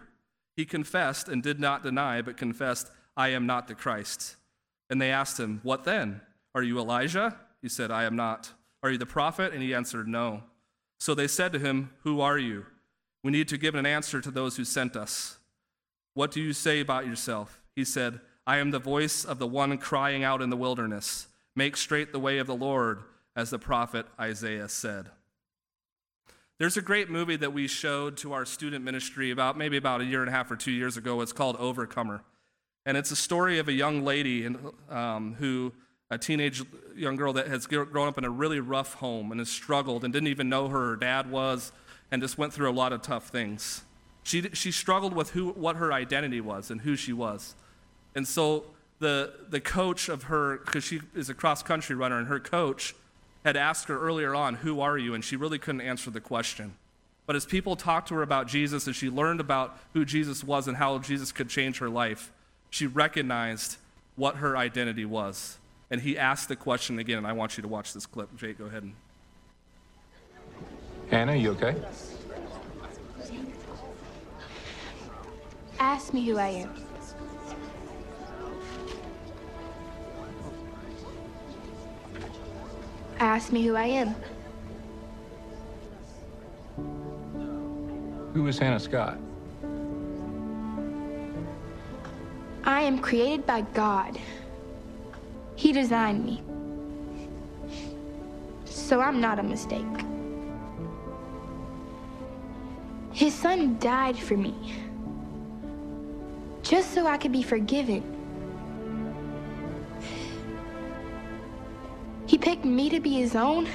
He 0.56 0.66
confessed 0.66 1.30
and 1.30 1.44
did 1.44 1.60
not 1.60 1.84
deny, 1.84 2.22
but 2.22 2.38
confessed, 2.38 2.92
I 3.16 3.30
am 3.30 3.46
not 3.46 3.68
the 3.68 3.76
Christ. 3.76 4.36
And 4.90 5.02
they 5.02 5.12
asked 5.12 5.40
him, 5.40 5.60
What 5.64 5.84
then? 5.84 6.22
Are 6.56 6.64
you 6.64 6.80
Elijah? 6.80 7.38
He 7.62 7.70
said, 7.70 7.92
I 7.92 8.06
am 8.06 8.16
not. 8.16 8.54
Are 8.82 8.90
you 8.90 8.98
the 8.98 9.06
prophet? 9.06 9.54
And 9.54 9.62
he 9.62 9.74
answered, 9.74 10.08
No. 10.08 10.44
So 11.00 11.14
they 11.14 11.28
said 11.28 11.54
to 11.54 11.60
him, 11.60 11.92
Who 12.04 12.22
are 12.22 12.38
you? 12.38 12.66
We 13.24 13.32
need 13.32 13.48
to 13.50 13.58
give 13.58 13.76
an 13.76 13.86
answer 13.86 14.22
to 14.22 14.32
those 14.32 14.58
who 14.58 14.66
sent 14.66 14.96
us. 14.96 15.38
What 16.14 16.32
do 16.32 16.42
you 16.42 16.54
say 16.54 16.80
about 16.80 17.06
yourself? 17.06 17.62
He 17.76 17.86
said, 17.86 18.20
I 18.48 18.58
am 18.58 18.72
the 18.72 18.80
voice 18.80 19.24
of 19.24 19.40
the 19.40 19.48
one 19.48 19.78
crying 19.78 20.24
out 20.24 20.42
in 20.42 20.50
the 20.50 20.58
wilderness, 20.58 21.28
Make 21.60 21.76
straight 21.76 22.14
the 22.14 22.22
way 22.22 22.38
of 22.38 22.48
the 22.48 22.56
Lord, 22.56 23.04
as 23.36 23.50
the 23.50 23.60
prophet 23.60 24.06
Isaiah 24.18 24.70
said. 24.70 25.10
There's 26.58 26.78
a 26.78 26.82
great 26.82 27.10
movie 27.10 27.36
that 27.36 27.52
we 27.52 27.68
showed 27.68 28.16
to 28.20 28.32
our 28.32 28.46
student 28.46 28.86
ministry 28.86 29.30
about 29.30 29.58
maybe 29.58 29.76
about 29.76 30.00
a 30.00 30.06
year 30.06 30.22
and 30.22 30.30
a 30.30 30.32
half 30.32 30.50
or 30.50 30.56
two 30.56 30.72
years 30.72 30.96
ago. 30.96 31.20
It's 31.20 31.34
called 31.34 31.58
Overcomer. 31.58 32.24
And 32.86 32.96
it's 32.96 33.12
a 33.12 33.16
story 33.18 33.60
of 33.60 33.68
a 33.68 33.74
young 33.74 34.06
lady 34.06 34.48
um, 34.90 35.36
who, 35.38 35.74
a 36.10 36.18
teenage 36.18 36.64
young 36.96 37.18
girl 37.18 37.34
that 37.34 37.48
has 37.48 37.68
grown 37.68 38.08
up 38.08 38.18
in 38.18 38.24
a 38.24 38.30
really 38.30 38.62
rough 38.62 38.94
home 38.94 39.30
and 39.30 39.42
has 39.42 39.50
struggled 39.50 40.06
and 40.06 40.14
didn't 40.14 40.30
even 40.30 40.48
know 40.48 40.70
who 40.70 40.78
her 40.78 40.96
dad 40.96 41.30
was 41.30 41.74
and 42.10 42.22
just 42.22 42.38
went 42.38 42.54
through 42.54 42.70
a 42.70 42.72
lot 42.72 42.94
of 42.94 43.02
tough 43.02 43.28
things. 43.28 43.84
She, 44.24 44.44
she 44.54 44.72
struggled 44.72 45.12
with 45.12 45.32
who, 45.32 45.50
what 45.50 45.76
her 45.76 45.92
identity 45.92 46.40
was 46.40 46.72
and 46.72 46.80
who 46.80 46.96
she 46.96 47.12
was. 47.12 47.56
And 48.16 48.26
so 48.26 48.64
the, 49.00 49.34
the 49.50 49.60
coach 49.60 50.10
of 50.10 50.24
her, 50.24 50.58
because 50.58 50.84
she 50.84 51.02
is 51.16 51.30
a 51.30 51.34
cross 51.34 51.64
country 51.64 51.96
runner, 51.96 52.18
and 52.18 52.28
her 52.28 52.40
coach 52.40 52.96
had 53.46 53.56
asked 53.56 53.88
her 53.88 54.00
earlier 54.00 54.36
on, 54.36 54.56
Who 54.56 54.82
are 54.82 54.98
you? 54.98 55.14
And 55.14 55.24
she 55.24 55.36
really 55.36 55.58
couldn't 55.58 55.82
answer 55.82 56.12
the 56.12 56.22
question. 56.22 56.76
But 57.26 57.36
as 57.36 57.46
people 57.46 57.76
talked 57.76 58.08
to 58.10 58.16
her 58.16 58.24
about 58.24 58.48
Jesus 58.48 58.88
and 58.88 58.96
she 58.96 59.10
learned 59.10 59.40
about 59.40 59.78
who 59.94 60.04
Jesus 60.04 60.44
was 60.44 60.68
and 60.68 60.76
how 60.76 60.98
Jesus 60.98 61.32
could 61.32 61.48
change 61.48 61.78
her 61.78 61.88
life, 61.88 62.32
she 62.72 62.88
recognized 62.88 63.78
what 64.16 64.38
her 64.38 64.58
identity 64.58 65.06
was. 65.06 65.60
And 65.92 66.02
he 66.02 66.18
asked 66.18 66.50
the 66.50 66.56
question 66.56 67.00
again, 67.00 67.20
and 67.20 67.28
I 67.28 67.34
want 67.34 67.56
you 67.56 67.62
to 67.62 67.68
watch 67.68 67.94
this 67.94 68.06
clip. 68.06 68.36
Jake, 68.36 68.58
go 68.58 68.66
ahead. 68.66 68.84
And... 68.84 68.96
Hannah, 71.10 71.36
you 71.36 71.52
okay? 71.52 71.76
Ask 75.80 76.14
me 76.14 76.26
who 76.26 76.38
I 76.38 76.48
am. 76.48 76.89
Ask 83.20 83.52
me 83.52 83.66
who 83.66 83.76
I 83.76 83.86
am. 83.86 84.16
Who 88.34 88.48
is 88.48 88.58
Hannah 88.58 88.80
Scott? 88.80 89.18
I 92.64 92.82
am 92.82 93.00
created 93.00 93.46
by 93.46 93.62
God. 93.74 94.18
He 95.56 95.74
designed 95.74 96.24
me. 96.26 96.42
So 98.64 99.02
I'm 99.02 99.20
not 99.20 99.38
a 99.40 99.44
mistake. 99.44 99.86
His 103.12 103.34
son 103.34 103.78
died 103.80 104.18
for 104.18 104.38
me. 104.38 104.56
Just 106.62 106.94
so 106.94 107.06
I 107.06 107.18
could 107.18 107.34
be 107.34 107.44
forgiven. 107.44 108.19
Picked 112.42 112.66
me 112.66 112.90
to 112.90 113.00
be 113.00 113.14
his 113.14 113.36
own. 113.36 113.68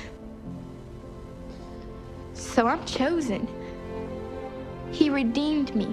So 2.33 2.67
I'm 2.67 2.85
chosen. 2.85 3.49
He 4.91 5.11
redeemed 5.11 5.75
me 5.75 5.93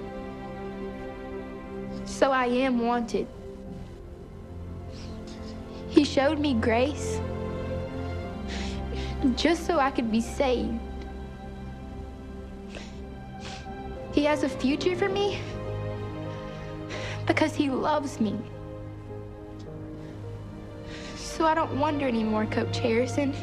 so 2.22 2.32
I 2.32 2.46
am 2.46 2.86
wanted. 2.86 3.26
He 5.90 6.04
showed 6.04 6.38
me 6.38 6.54
grace 6.54 7.20
just 9.36 9.66
so 9.66 9.80
I 9.80 9.90
could 9.90 10.12
be 10.12 10.22
saved. 10.22 10.80
He 14.14 14.24
has 14.26 14.44
a 14.44 14.50
future 14.50 14.96
for 14.96 15.10
me 15.10 15.40
because 17.26 17.56
he 17.56 17.72
loves 17.72 18.20
me. 18.22 18.38
So 21.42 21.48
I 21.48 21.56
don't 21.56 21.80
wonder 21.80 22.08
anymore, 22.08 22.46
Coach 22.46 22.78
Harrison. 22.78 23.34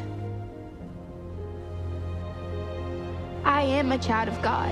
I 3.44 3.62
am 3.62 3.90
a 3.90 3.98
child 3.98 4.28
of 4.28 4.40
God. 4.40 4.70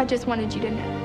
I 0.00 0.04
just 0.04 0.26
wanted 0.26 0.52
you 0.52 0.60
to 0.62 0.70
know. 0.72 1.03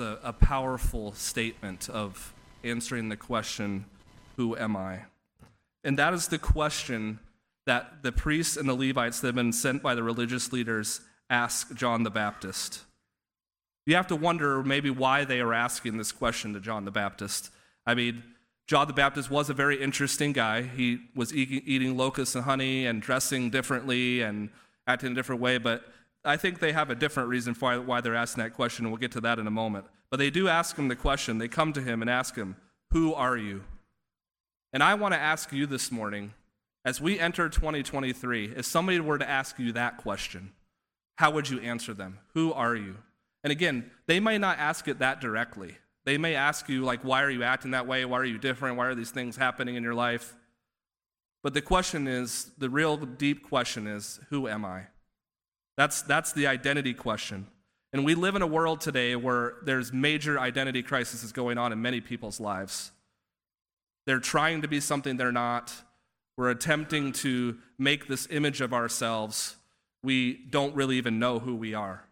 A, 0.00 0.18
a 0.22 0.32
powerful 0.32 1.12
statement 1.12 1.88
of 1.88 2.34
answering 2.64 3.08
the 3.08 3.16
question, 3.16 3.84
Who 4.36 4.56
am 4.56 4.76
I? 4.76 5.00
And 5.84 5.98
that 5.98 6.14
is 6.14 6.28
the 6.28 6.38
question 6.38 7.20
that 7.66 8.02
the 8.02 8.12
priests 8.12 8.56
and 8.56 8.68
the 8.68 8.74
Levites 8.74 9.20
that 9.20 9.28
have 9.28 9.34
been 9.34 9.52
sent 9.52 9.82
by 9.82 9.94
the 9.94 10.02
religious 10.02 10.52
leaders 10.52 11.00
ask 11.28 11.74
John 11.74 12.02
the 12.02 12.10
Baptist. 12.10 12.80
You 13.86 13.96
have 13.96 14.06
to 14.08 14.16
wonder 14.16 14.62
maybe 14.62 14.90
why 14.90 15.24
they 15.24 15.40
are 15.40 15.54
asking 15.54 15.96
this 15.96 16.12
question 16.12 16.52
to 16.54 16.60
John 16.60 16.84
the 16.84 16.90
Baptist. 16.90 17.50
I 17.86 17.94
mean, 17.94 18.22
John 18.66 18.86
the 18.86 18.92
Baptist 18.92 19.30
was 19.30 19.50
a 19.50 19.54
very 19.54 19.82
interesting 19.82 20.32
guy. 20.32 20.62
He 20.62 20.98
was 21.14 21.34
eating 21.34 21.96
locusts 21.96 22.34
and 22.34 22.44
honey 22.44 22.86
and 22.86 23.02
dressing 23.02 23.50
differently 23.50 24.22
and 24.22 24.50
acting 24.86 25.12
a 25.12 25.14
different 25.14 25.40
way, 25.40 25.58
but 25.58 25.84
I 26.24 26.36
think 26.36 26.58
they 26.58 26.72
have 26.72 26.90
a 26.90 26.94
different 26.94 27.28
reason 27.28 27.54
for 27.54 27.80
why 27.80 28.00
they're 28.00 28.14
asking 28.14 28.42
that 28.42 28.54
question, 28.54 28.84
and 28.84 28.92
we'll 28.92 29.00
get 29.00 29.12
to 29.12 29.20
that 29.22 29.38
in 29.38 29.46
a 29.46 29.50
moment. 29.50 29.86
But 30.10 30.18
they 30.18 30.30
do 30.30 30.48
ask 30.48 30.76
him 30.76 30.88
the 30.88 30.96
question. 30.96 31.38
They 31.38 31.48
come 31.48 31.72
to 31.72 31.80
him 31.80 32.02
and 32.02 32.10
ask 32.10 32.36
him, 32.36 32.56
Who 32.92 33.14
are 33.14 33.36
you? 33.36 33.64
And 34.72 34.82
I 34.82 34.94
want 34.94 35.14
to 35.14 35.20
ask 35.20 35.52
you 35.52 35.66
this 35.66 35.90
morning, 35.90 36.34
as 36.84 37.00
we 37.00 37.18
enter 37.18 37.48
2023, 37.48 38.54
if 38.56 38.64
somebody 38.64 39.00
were 39.00 39.18
to 39.18 39.28
ask 39.28 39.58
you 39.58 39.72
that 39.72 39.98
question, 39.98 40.52
how 41.18 41.30
would 41.30 41.50
you 41.50 41.60
answer 41.60 41.92
them? 41.92 42.18
Who 42.34 42.52
are 42.52 42.74
you? 42.74 42.96
And 43.44 43.50
again, 43.50 43.90
they 44.06 44.20
may 44.20 44.38
not 44.38 44.58
ask 44.58 44.88
it 44.88 44.98
that 45.00 45.20
directly. 45.20 45.76
They 46.04 46.16
may 46.18 46.34
ask 46.34 46.68
you, 46.68 46.82
like, 46.82 47.04
why 47.04 47.22
are 47.22 47.30
you 47.30 47.42
acting 47.42 47.72
that 47.72 47.86
way? 47.86 48.04
Why 48.04 48.18
are 48.18 48.24
you 48.24 48.38
different? 48.38 48.76
Why 48.76 48.86
are 48.86 48.94
these 48.94 49.10
things 49.10 49.36
happening 49.36 49.74
in 49.74 49.82
your 49.82 49.94
life? 49.94 50.34
But 51.42 51.54
the 51.54 51.62
question 51.62 52.06
is 52.06 52.50
the 52.58 52.70
real 52.70 52.96
deep 52.96 53.48
question 53.48 53.86
is 53.86 54.20
who 54.28 54.48
am 54.48 54.64
I? 54.64 54.84
That's, 55.80 56.02
that's 56.02 56.32
the 56.32 56.46
identity 56.46 56.92
question. 56.92 57.46
And 57.94 58.04
we 58.04 58.14
live 58.14 58.36
in 58.36 58.42
a 58.42 58.46
world 58.46 58.82
today 58.82 59.16
where 59.16 59.54
there's 59.64 59.94
major 59.94 60.38
identity 60.38 60.82
crises 60.82 61.32
going 61.32 61.56
on 61.56 61.72
in 61.72 61.80
many 61.80 62.02
people's 62.02 62.38
lives. 62.38 62.90
They're 64.04 64.20
trying 64.20 64.60
to 64.60 64.68
be 64.68 64.78
something 64.78 65.16
they're 65.16 65.32
not. 65.32 65.72
We're 66.36 66.50
attempting 66.50 67.12
to 67.12 67.56
make 67.78 68.08
this 68.08 68.28
image 68.30 68.60
of 68.60 68.74
ourselves. 68.74 69.56
We 70.02 70.34
don't 70.50 70.74
really 70.74 70.98
even 70.98 71.18
know 71.18 71.38
who 71.38 71.56
we 71.56 71.72
are. 71.72 72.04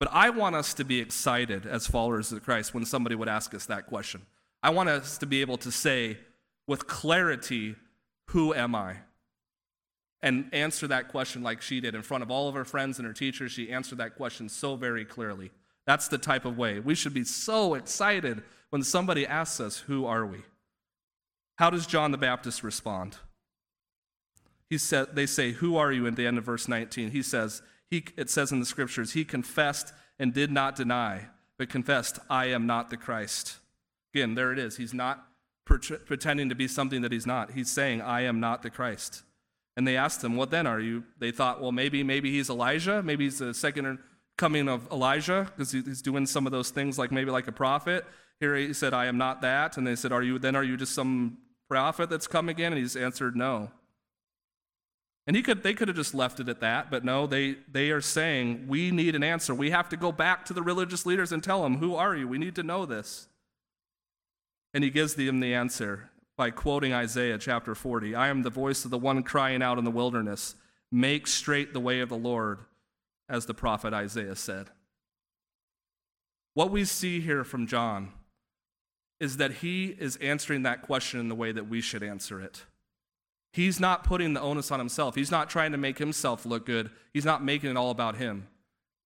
But 0.00 0.08
I 0.10 0.30
want 0.30 0.56
us 0.56 0.72
to 0.72 0.86
be 0.86 1.00
excited 1.00 1.66
as 1.66 1.86
followers 1.86 2.32
of 2.32 2.42
Christ 2.42 2.72
when 2.72 2.86
somebody 2.86 3.14
would 3.14 3.28
ask 3.28 3.52
us 3.52 3.66
that 3.66 3.88
question. 3.88 4.22
I 4.62 4.70
want 4.70 4.88
us 4.88 5.18
to 5.18 5.26
be 5.26 5.42
able 5.42 5.58
to 5.58 5.70
say 5.70 6.16
with 6.66 6.86
clarity, 6.86 7.76
Who 8.28 8.54
am 8.54 8.74
I? 8.74 9.00
And 10.22 10.48
answer 10.52 10.86
that 10.88 11.08
question 11.08 11.42
like 11.42 11.62
she 11.62 11.80
did 11.80 11.94
in 11.94 12.02
front 12.02 12.22
of 12.22 12.30
all 12.30 12.48
of 12.48 12.54
her 12.54 12.64
friends 12.64 12.98
and 12.98 13.06
her 13.06 13.12
teachers. 13.12 13.52
She 13.52 13.70
answered 13.70 13.98
that 13.98 14.16
question 14.16 14.48
so 14.48 14.74
very 14.74 15.04
clearly. 15.04 15.50
That's 15.86 16.08
the 16.08 16.18
type 16.18 16.44
of 16.44 16.58
way. 16.58 16.80
We 16.80 16.94
should 16.94 17.14
be 17.14 17.24
so 17.24 17.74
excited 17.74 18.42
when 18.70 18.82
somebody 18.82 19.26
asks 19.26 19.60
us, 19.60 19.78
Who 19.80 20.06
are 20.06 20.26
we? 20.26 20.38
How 21.58 21.70
does 21.70 21.86
John 21.86 22.10
the 22.10 22.18
Baptist 22.18 22.62
respond? 22.62 23.18
He 24.68 24.78
said, 24.78 25.14
they 25.14 25.26
say, 25.26 25.52
Who 25.52 25.76
are 25.76 25.92
you? 25.92 26.06
at 26.06 26.16
the 26.16 26.26
end 26.26 26.38
of 26.38 26.44
verse 26.44 26.66
19. 26.66 27.10
He 27.10 27.22
says, 27.22 27.62
he, 27.88 28.04
it 28.16 28.30
says 28.30 28.50
in 28.50 28.60
the 28.60 28.66
scriptures, 28.66 29.12
he 29.12 29.24
confessed 29.24 29.92
and 30.18 30.34
did 30.34 30.50
not 30.50 30.74
deny, 30.76 31.26
but 31.56 31.68
confessed, 31.68 32.18
I 32.28 32.46
am 32.46 32.66
not 32.66 32.90
the 32.90 32.96
Christ. 32.96 33.58
Again, 34.12 34.34
there 34.34 34.52
it 34.52 34.58
is. 34.58 34.76
He's 34.76 34.94
not 34.94 35.24
pretending 35.64 36.48
to 36.48 36.54
be 36.54 36.68
something 36.68 37.02
that 37.02 37.12
he's 37.12 37.26
not. 37.26 37.52
He's 37.52 37.70
saying, 37.70 38.00
I 38.00 38.22
am 38.22 38.40
not 38.40 38.62
the 38.62 38.70
Christ. 38.70 39.22
And 39.76 39.86
they 39.86 39.96
asked 39.96 40.24
him, 40.24 40.36
What 40.36 40.50
then 40.50 40.66
are 40.66 40.80
you? 40.80 41.04
They 41.18 41.30
thought, 41.30 41.60
Well, 41.60 41.72
maybe, 41.72 42.02
maybe 42.02 42.30
he's 42.30 42.48
Elijah. 42.48 43.02
Maybe 43.02 43.24
he's 43.24 43.38
the 43.38 43.52
second 43.54 43.98
coming 44.38 44.68
of 44.68 44.90
Elijah 44.90 45.50
because 45.54 45.72
he's 45.72 46.02
doing 46.02 46.26
some 46.26 46.46
of 46.46 46.52
those 46.52 46.70
things 46.70 46.98
like 46.98 47.10
maybe 47.12 47.30
like 47.30 47.48
a 47.48 47.52
prophet. 47.52 48.04
Here 48.40 48.54
he 48.54 48.72
said, 48.72 48.92
I 48.92 49.06
am 49.06 49.18
not 49.18 49.42
that. 49.42 49.76
And 49.76 49.86
they 49.86 49.96
said, 49.96 50.12
Are 50.12 50.22
you 50.22 50.38
then 50.38 50.56
are 50.56 50.64
you 50.64 50.76
just 50.76 50.94
some 50.94 51.38
prophet 51.68 52.10
that's 52.10 52.26
come 52.26 52.48
again? 52.48 52.72
And 52.72 52.80
he's 52.80 52.96
answered, 52.96 53.36
No. 53.36 53.70
And 55.26 55.34
he 55.34 55.42
could, 55.42 55.62
they 55.64 55.74
could 55.74 55.88
have 55.88 55.96
just 55.96 56.14
left 56.14 56.38
it 56.38 56.48
at 56.48 56.60
that, 56.60 56.88
but 56.88 57.04
no, 57.04 57.26
they, 57.26 57.56
they 57.70 57.90
are 57.90 58.00
saying, 58.00 58.66
we 58.68 58.92
need 58.92 59.16
an 59.16 59.24
answer. 59.24 59.52
We 59.54 59.70
have 59.70 59.88
to 59.88 59.96
go 59.96 60.12
back 60.12 60.44
to 60.44 60.52
the 60.52 60.62
religious 60.62 61.04
leaders 61.04 61.32
and 61.32 61.42
tell 61.42 61.64
them, 61.64 61.78
who 61.78 61.96
are 61.96 62.14
you? 62.14 62.28
We 62.28 62.38
need 62.38 62.54
to 62.54 62.62
know 62.62 62.86
this. 62.86 63.26
And 64.72 64.84
he 64.84 64.90
gives 64.90 65.16
them 65.16 65.40
the 65.40 65.52
answer 65.52 66.10
by 66.36 66.50
quoting 66.50 66.92
Isaiah 66.92 67.38
chapter 67.38 67.74
40 67.74 68.14
I 68.14 68.28
am 68.28 68.42
the 68.42 68.50
voice 68.50 68.84
of 68.84 68.90
the 68.90 68.98
one 68.98 69.22
crying 69.22 69.62
out 69.62 69.78
in 69.78 69.84
the 69.84 69.90
wilderness, 69.90 70.54
make 70.92 71.26
straight 71.26 71.72
the 71.72 71.80
way 71.80 72.00
of 72.00 72.08
the 72.08 72.16
Lord, 72.16 72.60
as 73.28 73.46
the 73.46 73.54
prophet 73.54 73.92
Isaiah 73.92 74.36
said. 74.36 74.68
What 76.54 76.70
we 76.70 76.84
see 76.84 77.20
here 77.20 77.44
from 77.44 77.66
John 77.66 78.12
is 79.18 79.38
that 79.38 79.54
he 79.54 79.96
is 79.98 80.16
answering 80.16 80.62
that 80.62 80.82
question 80.82 81.20
in 81.20 81.28
the 81.28 81.34
way 81.34 81.52
that 81.52 81.68
we 81.68 81.80
should 81.80 82.02
answer 82.02 82.40
it. 82.40 82.64
He's 83.52 83.80
not 83.80 84.04
putting 84.04 84.34
the 84.34 84.40
onus 84.40 84.70
on 84.70 84.78
himself. 84.78 85.14
He's 85.14 85.30
not 85.30 85.48
trying 85.48 85.72
to 85.72 85.78
make 85.78 85.98
himself 85.98 86.44
look 86.44 86.66
good. 86.66 86.90
He's 87.14 87.24
not 87.24 87.42
making 87.42 87.70
it 87.70 87.76
all 87.76 87.90
about 87.90 88.16
him. 88.16 88.48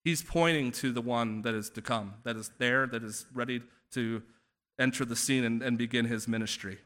He's 0.03 0.23
pointing 0.23 0.73
to 0.73 0.93
the 0.93 1.01
one 1.01 1.43
that 1.43 1.55
is 1.55 1.71
to 1.71 1.83
come, 1.83 2.15
that 2.25 2.37
is 2.37 2.51
there, 2.59 2.87
that 2.89 3.05
is 3.05 3.27
ready 3.33 3.63
to 3.93 4.23
enter 4.79 5.05
the 5.05 5.15
scene 5.15 5.45
and, 5.45 5.63
and 5.63 5.79
begin 5.79 6.07
his 6.07 6.27
ministry. 6.27 6.79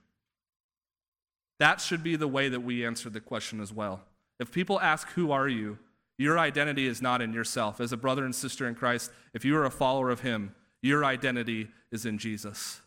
That 1.58 1.80
should 1.80 2.02
be 2.02 2.16
the 2.16 2.28
way 2.28 2.49
that 2.49 2.61
we 2.61 2.84
answer 2.84 3.11
the 3.11 3.20
question 3.20 3.61
as 3.61 3.73
well. 3.73 4.02
If 4.40 4.50
people 4.50 4.80
ask, 4.80 5.08
Who 5.11 5.30
are 5.30 5.49
you? 5.49 5.78
your 6.16 6.38
identity 6.38 6.87
is 6.87 7.02
not 7.02 7.20
in 7.20 7.32
yourself. 7.32 7.80
As 7.80 7.92
a 7.92 7.96
brother 7.96 8.25
and 8.25 8.34
sister 8.34 8.68
in 8.68 8.75
Christ, 8.75 9.11
if 9.32 9.44
you 9.44 9.56
are 9.56 9.64
a 9.64 9.70
follower 9.70 10.11
of 10.11 10.20
him, 10.20 10.54
your 10.82 11.04
identity 11.04 11.68
is 11.90 12.06
in 12.06 12.18
Jesus. 12.18 12.80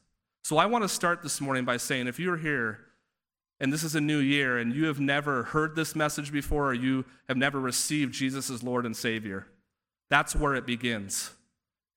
So 0.43 0.57
I 0.57 0.65
want 0.65 0.83
to 0.83 0.89
start 0.89 1.23
this 1.23 1.41
morning 1.41 1.65
by 1.65 1.77
saying 1.77 2.07
if 2.07 2.19
you're 2.19 2.37
here 2.37 2.79
and 3.59 3.73
this 3.73 3.83
is 3.83 3.95
a 3.95 4.01
new 4.01 4.19
year 4.19 4.59
and 4.59 4.73
you 4.73 4.85
have 4.85 4.99
never 4.99 5.43
heard 5.43 5.75
this 5.75 5.95
message 5.95 6.31
before 6.31 6.67
or 6.67 6.73
you 6.73 7.05
have 7.27 7.37
never 7.37 7.59
received 7.59 8.13
Jesus 8.13 8.49
as 8.49 8.63
Lord 8.63 8.85
and 8.85 8.95
Savior, 8.95 9.47
that's 10.09 10.35
where 10.35 10.55
it 10.55 10.65
begins. 10.65 11.31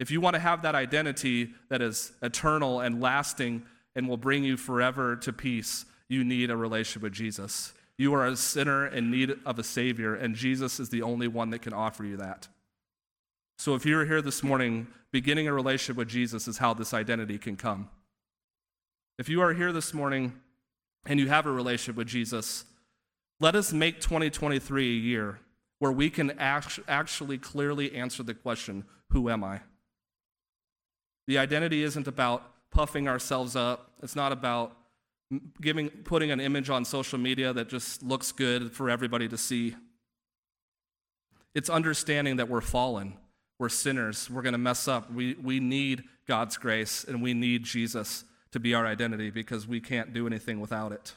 If 0.01 0.11
you 0.11 0.21
want 0.21 0.35
to 0.35 0.41
have 0.41 0.63
that 0.63 0.75
identity 0.75 1.51
that 1.69 1.83
is 1.83 2.13
eternal 2.23 2.81
and 2.81 3.01
lasting 3.01 3.63
and 3.95 4.09
will 4.09 4.17
bring 4.17 4.43
you 4.43 4.57
forever 4.57 5.15
to 5.17 5.33
peace, 5.33 5.85
you 6.11 6.25
need 6.25 6.51
a 6.51 6.57
relationship 6.57 7.03
with 7.03 7.13
Jesus. 7.13 7.73
You 7.97 8.13
are 8.15 8.27
a 8.27 8.37
sinner 8.37 8.87
in 8.87 9.13
need 9.13 9.33
of 9.47 9.59
a 9.61 9.63
Savior, 9.63 10.15
and 10.15 10.35
Jesus 10.35 10.81
is 10.81 10.89
the 10.89 11.03
only 11.03 11.29
one 11.29 11.51
that 11.51 11.63
can 11.63 11.73
offer 11.73 12.05
you 12.05 12.17
that. 12.17 12.49
So 13.59 13.77
if 13.77 13.87
you're 13.87 14.05
here 14.05 14.21
this 14.21 14.43
morning, 14.43 14.89
beginning 15.13 15.47
a 15.47 15.53
relationship 15.53 15.97
with 15.97 16.09
Jesus 16.09 16.49
is 16.49 16.59
how 16.59 16.75
this 16.75 16.93
identity 16.93 17.39
can 17.39 17.57
come. 17.57 17.89
If 19.19 19.29
you 19.29 19.41
are 19.41 19.55
here 19.55 19.71
this 19.73 19.95
morning 19.95 20.33
and 21.07 21.21
you 21.21 21.29
have 21.29 21.47
a 21.47 21.53
relationship 21.53 21.97
with 21.97 22.09
Jesus, 22.09 22.65
let 23.39 23.55
us 23.55 23.73
make 23.73 24.01
2023 24.01 24.89
a 24.89 24.93
year 24.93 25.39
where 25.79 25.93
we 25.93 26.11
can 26.11 26.33
actually 26.39 27.39
clearly 27.39 27.95
answer 27.95 28.23
the 28.25 28.35
question 28.35 28.85
Who 29.11 29.31
am 29.31 29.45
I? 29.45 29.61
The 31.29 31.39
identity 31.39 31.85
isn't 31.85 32.09
about 32.09 32.51
puffing 32.73 33.07
ourselves 33.07 33.55
up. 33.55 33.93
It's 34.03 34.17
not 34.17 34.33
about 34.33 34.77
giving, 35.61 35.91
putting 35.91 36.31
an 36.31 36.41
image 36.41 36.71
on 36.71 36.85
social 36.85 37.19
media 37.19 37.53
that 37.53 37.69
just 37.69 38.03
looks 38.03 38.33
good 38.33 38.73
for 38.73 38.91
everybody 38.91 39.29
to 39.29 39.39
see. 39.39 39.77
It's 41.55 41.71
understanding 41.71 42.37
that 42.37 42.49
we're 42.49 42.61
fallen, 42.61 43.15
we're 43.59 43.69
sinners, 43.69 44.31
we're 44.31 44.43
going 44.43 44.53
to 44.53 44.59
mess 44.59 44.89
up. 44.89 45.13
We, 45.13 45.35
we 45.35 45.61
need 45.61 46.05
God's 46.27 46.57
grace, 46.57 47.05
and 47.05 47.23
we 47.23 47.35
need 47.35 47.65
Jesus 47.65 48.25
to 48.53 48.61
be 48.61 48.75
our 48.75 48.87
identity 48.87 49.31
because 49.31 49.67
we 49.67 49.81
can't 49.81 50.13
do 50.13 50.27
anything 50.27 50.61
without 50.61 50.93
it. 50.93 51.15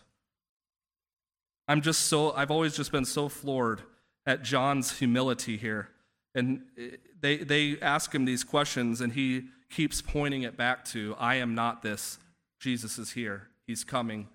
I'm 1.68 1.82
just 1.82 2.02
so, 2.02 2.32
I've 2.34 2.52
always 2.52 2.76
just 2.76 2.92
been 2.92 3.06
so 3.06 3.30
floored 3.30 3.82
at 4.26 4.44
John's 4.44 5.00
humility 5.00 5.58
here. 5.58 5.90
And 6.36 6.64
eh, 6.78 6.98
they, 7.20 7.38
they 7.38 7.80
ask 7.82 8.14
him 8.14 8.26
these 8.26 8.44
questions, 8.44 9.02
and 9.02 9.14
he 9.14 9.46
keeps 9.70 10.02
pointing 10.02 10.44
it 10.44 10.58
back 10.58 10.86
to 10.86 11.16
I 11.20 11.36
am 11.36 11.56
not 11.56 11.82
this. 11.82 12.20
Jesus 12.60 12.98
is 12.98 13.12
here. 13.12 13.50
He's 13.68 13.84
coming. 13.84 14.28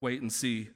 Wait 0.00 0.20
and 0.20 0.32
see. 0.32 0.70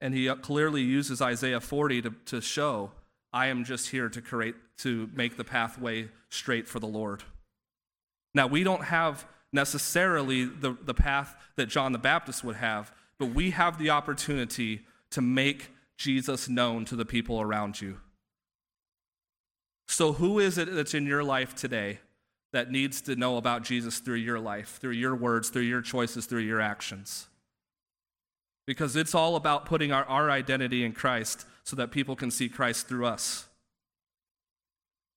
And 0.00 0.14
he 0.14 0.28
uh, 0.28 0.36
clearly 0.36 0.82
uses 0.82 1.22
Isaiah 1.22 1.60
40 1.60 2.02
to, 2.02 2.10
to 2.26 2.40
show 2.40 2.92
I 3.32 3.48
am 3.48 3.64
just 3.64 3.90
here 3.90 4.08
to 4.08 4.22
create 4.22 4.54
to 4.78 5.10
make 5.14 5.36
the 5.36 5.44
pathway 5.44 6.08
straight 6.30 6.68
for 6.68 6.80
the 6.80 6.86
Lord. 6.86 7.22
Now 8.34 8.46
we 8.46 8.62
don't 8.64 8.84
have 8.84 9.26
necessarily 9.52 10.44
the, 10.44 10.76
the 10.82 10.94
path 10.94 11.34
that 11.56 11.66
John 11.66 11.92
the 11.92 11.98
Baptist 11.98 12.44
would 12.44 12.56
have, 12.56 12.92
but 13.18 13.26
we 13.26 13.50
have 13.50 13.78
the 13.78 13.90
opportunity 13.90 14.82
to 15.10 15.20
make 15.20 15.70
Jesus 15.98 16.48
known 16.48 16.84
to 16.86 16.96
the 16.96 17.04
people 17.04 17.40
around 17.40 17.80
you. 17.80 17.98
So, 19.88 20.14
who 20.14 20.38
is 20.38 20.58
it 20.58 20.74
that's 20.74 20.94
in 20.94 21.06
your 21.06 21.24
life 21.24 21.54
today 21.54 22.00
that 22.52 22.70
needs 22.70 23.00
to 23.02 23.16
know 23.16 23.36
about 23.36 23.62
Jesus 23.62 23.98
through 23.98 24.16
your 24.16 24.38
life, 24.38 24.78
through 24.80 24.92
your 24.92 25.14
words, 25.14 25.50
through 25.50 25.62
your 25.62 25.82
choices, 25.82 26.26
through 26.26 26.40
your 26.40 26.60
actions? 26.60 27.28
Because 28.66 28.96
it's 28.96 29.14
all 29.14 29.36
about 29.36 29.66
putting 29.66 29.92
our, 29.92 30.04
our 30.04 30.30
identity 30.30 30.84
in 30.84 30.92
Christ 30.92 31.46
so 31.64 31.76
that 31.76 31.90
people 31.90 32.16
can 32.16 32.30
see 32.30 32.48
Christ 32.48 32.88
through 32.88 33.06
us. 33.06 33.46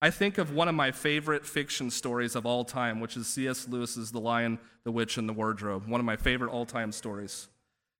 I 0.02 0.10
think 0.10 0.38
of 0.38 0.54
one 0.54 0.68
of 0.68 0.74
my 0.74 0.92
favorite 0.92 1.44
fiction 1.44 1.90
stories 1.90 2.34
of 2.34 2.46
all 2.46 2.64
time, 2.64 3.00
which 3.00 3.16
is 3.16 3.26
C.S. 3.26 3.68
Lewis's 3.68 4.10
The 4.12 4.20
Lion, 4.20 4.58
the 4.82 4.90
Witch, 4.90 5.18
and 5.18 5.28
the 5.28 5.32
Wardrobe, 5.32 5.86
one 5.86 6.00
of 6.00 6.06
my 6.06 6.16
favorite 6.16 6.50
all 6.50 6.64
time 6.64 6.90
stories. 6.90 7.48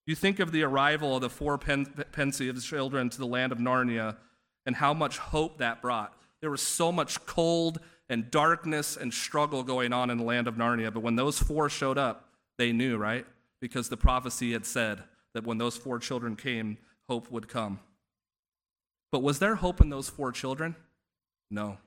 You 0.06 0.14
think 0.14 0.40
of 0.40 0.50
the 0.50 0.62
arrival 0.62 1.16
of 1.16 1.20
the 1.20 1.28
four 1.28 1.58
pen- 1.58 1.86
Pevensie 1.86 2.50
children 2.62 3.10
to 3.10 3.18
the 3.18 3.26
land 3.26 3.52
of 3.52 3.58
Narnia 3.58 4.16
and 4.64 4.76
how 4.76 4.94
much 4.94 5.18
hope 5.18 5.58
that 5.58 5.82
brought. 5.82 6.14
There 6.40 6.50
was 6.50 6.62
so 6.62 6.90
much 6.90 7.24
cold 7.26 7.80
and 8.10 8.30
darkness 8.30 8.96
and 8.96 9.14
struggle 9.14 9.62
going 9.62 9.92
on 9.92 10.10
in 10.10 10.18
the 10.18 10.24
land 10.24 10.48
of 10.48 10.56
Narnia. 10.56 10.92
But 10.92 11.00
when 11.00 11.14
those 11.14 11.38
four 11.38 11.70
showed 11.70 11.96
up, 11.96 12.28
they 12.58 12.72
knew, 12.72 12.98
right? 12.98 13.24
Because 13.60 13.88
the 13.88 13.96
prophecy 13.96 14.52
had 14.52 14.66
said 14.66 15.04
that 15.32 15.46
when 15.46 15.58
those 15.58 15.76
four 15.76 16.00
children 16.00 16.34
came, 16.34 16.76
hope 17.08 17.30
would 17.30 17.48
come. 17.48 17.78
But 19.12 19.22
was 19.22 19.38
there 19.38 19.54
hope 19.54 19.80
in 19.80 19.90
those 19.90 20.08
four 20.08 20.32
children? 20.32 20.74
No. 21.52 21.78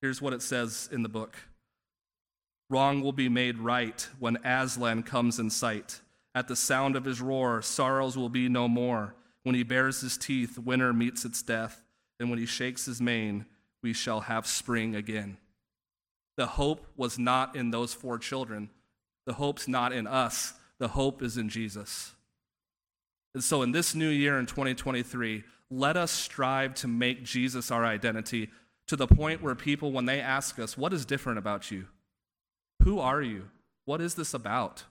Here's 0.00 0.20
what 0.20 0.32
it 0.32 0.42
says 0.42 0.88
in 0.90 1.02
the 1.02 1.08
book 1.08 1.36
Wrong 2.70 3.02
will 3.02 3.12
be 3.12 3.28
made 3.28 3.58
right 3.58 4.08
when 4.18 4.38
Aslan 4.44 5.02
comes 5.02 5.38
in 5.38 5.50
sight. 5.50 6.00
At 6.34 6.48
the 6.48 6.56
sound 6.56 6.96
of 6.96 7.04
his 7.04 7.20
roar, 7.20 7.60
sorrows 7.62 8.16
will 8.16 8.30
be 8.30 8.48
no 8.48 8.66
more. 8.66 9.14
When 9.42 9.54
he 9.54 9.62
bares 9.62 10.00
his 10.00 10.16
teeth, 10.16 10.58
winter 10.58 10.92
meets 10.94 11.26
its 11.26 11.42
death. 11.42 11.82
And 12.18 12.30
when 12.30 12.38
he 12.38 12.46
shakes 12.46 12.86
his 12.86 13.00
mane, 13.00 13.44
we 13.84 13.92
shall 13.92 14.20
have 14.20 14.46
spring 14.46 14.96
again. 14.96 15.36
The 16.38 16.46
hope 16.46 16.86
was 16.96 17.18
not 17.18 17.54
in 17.54 17.70
those 17.70 17.92
four 17.92 18.18
children. 18.18 18.70
The 19.26 19.34
hope's 19.34 19.68
not 19.68 19.92
in 19.92 20.06
us. 20.06 20.54
The 20.78 20.88
hope 20.88 21.22
is 21.22 21.36
in 21.36 21.50
Jesus. 21.50 22.14
And 23.34 23.44
so, 23.44 23.62
in 23.62 23.72
this 23.72 23.94
new 23.94 24.08
year 24.08 24.38
in 24.38 24.46
2023, 24.46 25.44
let 25.70 25.96
us 25.96 26.10
strive 26.10 26.74
to 26.76 26.88
make 26.88 27.24
Jesus 27.24 27.70
our 27.70 27.84
identity 27.84 28.50
to 28.86 28.96
the 28.96 29.06
point 29.06 29.42
where 29.42 29.54
people, 29.54 29.92
when 29.92 30.06
they 30.06 30.20
ask 30.20 30.58
us, 30.58 30.78
What 30.78 30.94
is 30.94 31.04
different 31.04 31.38
about 31.38 31.70
you? 31.70 31.86
Who 32.82 32.98
are 32.98 33.20
you? 33.20 33.50
What 33.84 34.00
is 34.00 34.14
this 34.14 34.32
about? 34.32 34.84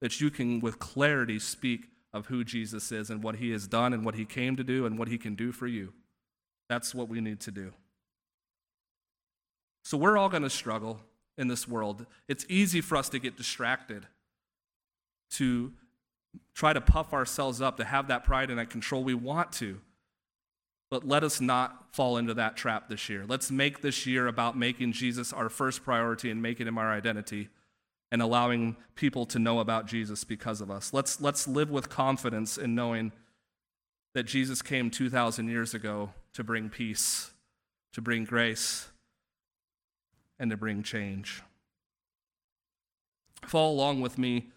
That 0.00 0.20
you 0.20 0.30
can, 0.30 0.60
with 0.60 0.78
clarity, 0.78 1.40
speak 1.40 1.88
of 2.14 2.26
who 2.26 2.44
Jesus 2.44 2.92
is 2.92 3.10
and 3.10 3.24
what 3.24 3.36
he 3.36 3.50
has 3.50 3.66
done 3.66 3.92
and 3.92 4.04
what 4.04 4.14
he 4.14 4.24
came 4.24 4.56
to 4.56 4.64
do 4.64 4.86
and 4.86 4.98
what 4.98 5.08
he 5.08 5.18
can 5.18 5.34
do 5.34 5.50
for 5.50 5.66
you. 5.66 5.92
That's 6.68 6.94
what 6.94 7.08
we 7.08 7.20
need 7.20 7.40
to 7.40 7.50
do. 7.50 7.72
So, 9.86 9.96
we're 9.96 10.18
all 10.18 10.28
going 10.28 10.42
to 10.42 10.50
struggle 10.50 10.98
in 11.38 11.46
this 11.46 11.68
world. 11.68 12.06
It's 12.26 12.44
easy 12.48 12.80
for 12.80 12.96
us 12.96 13.08
to 13.10 13.20
get 13.20 13.36
distracted, 13.36 14.04
to 15.34 15.72
try 16.54 16.72
to 16.72 16.80
puff 16.80 17.12
ourselves 17.12 17.60
up, 17.60 17.76
to 17.76 17.84
have 17.84 18.08
that 18.08 18.24
pride 18.24 18.50
and 18.50 18.58
that 18.58 18.68
control. 18.68 19.04
We 19.04 19.14
want 19.14 19.52
to. 19.52 19.80
But 20.90 21.06
let 21.06 21.22
us 21.22 21.40
not 21.40 21.94
fall 21.94 22.16
into 22.16 22.34
that 22.34 22.56
trap 22.56 22.88
this 22.88 23.08
year. 23.08 23.26
Let's 23.28 23.48
make 23.52 23.80
this 23.80 24.06
year 24.06 24.26
about 24.26 24.58
making 24.58 24.90
Jesus 24.90 25.32
our 25.32 25.48
first 25.48 25.84
priority 25.84 26.32
and 26.32 26.42
making 26.42 26.66
him 26.66 26.78
our 26.78 26.92
identity 26.92 27.48
and 28.10 28.20
allowing 28.20 28.74
people 28.96 29.24
to 29.26 29.38
know 29.38 29.60
about 29.60 29.86
Jesus 29.86 30.24
because 30.24 30.60
of 30.60 30.68
us. 30.68 30.92
Let's, 30.92 31.20
let's 31.20 31.46
live 31.46 31.70
with 31.70 31.88
confidence 31.88 32.58
in 32.58 32.74
knowing 32.74 33.12
that 34.14 34.24
Jesus 34.24 34.62
came 34.62 34.90
2,000 34.90 35.46
years 35.46 35.74
ago 35.74 36.12
to 36.32 36.42
bring 36.42 36.70
peace, 36.70 37.30
to 37.92 38.02
bring 38.02 38.24
grace, 38.24 38.88
and 40.38 40.50
to 40.50 40.56
bring 40.56 40.82
change. 40.82 41.42
Follow 43.44 43.72
along 43.72 44.00
with 44.00 44.18
me, 44.18 44.48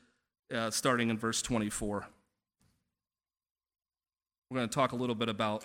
uh, 0.53 0.71
starting 0.71 1.09
in 1.09 1.17
verse 1.17 1.41
24. 1.41 2.07
We're 4.49 4.57
going 4.57 4.69
to 4.69 4.73
talk 4.73 4.91
a 4.91 4.95
little 4.95 5.15
bit 5.15 5.29
about 5.29 5.63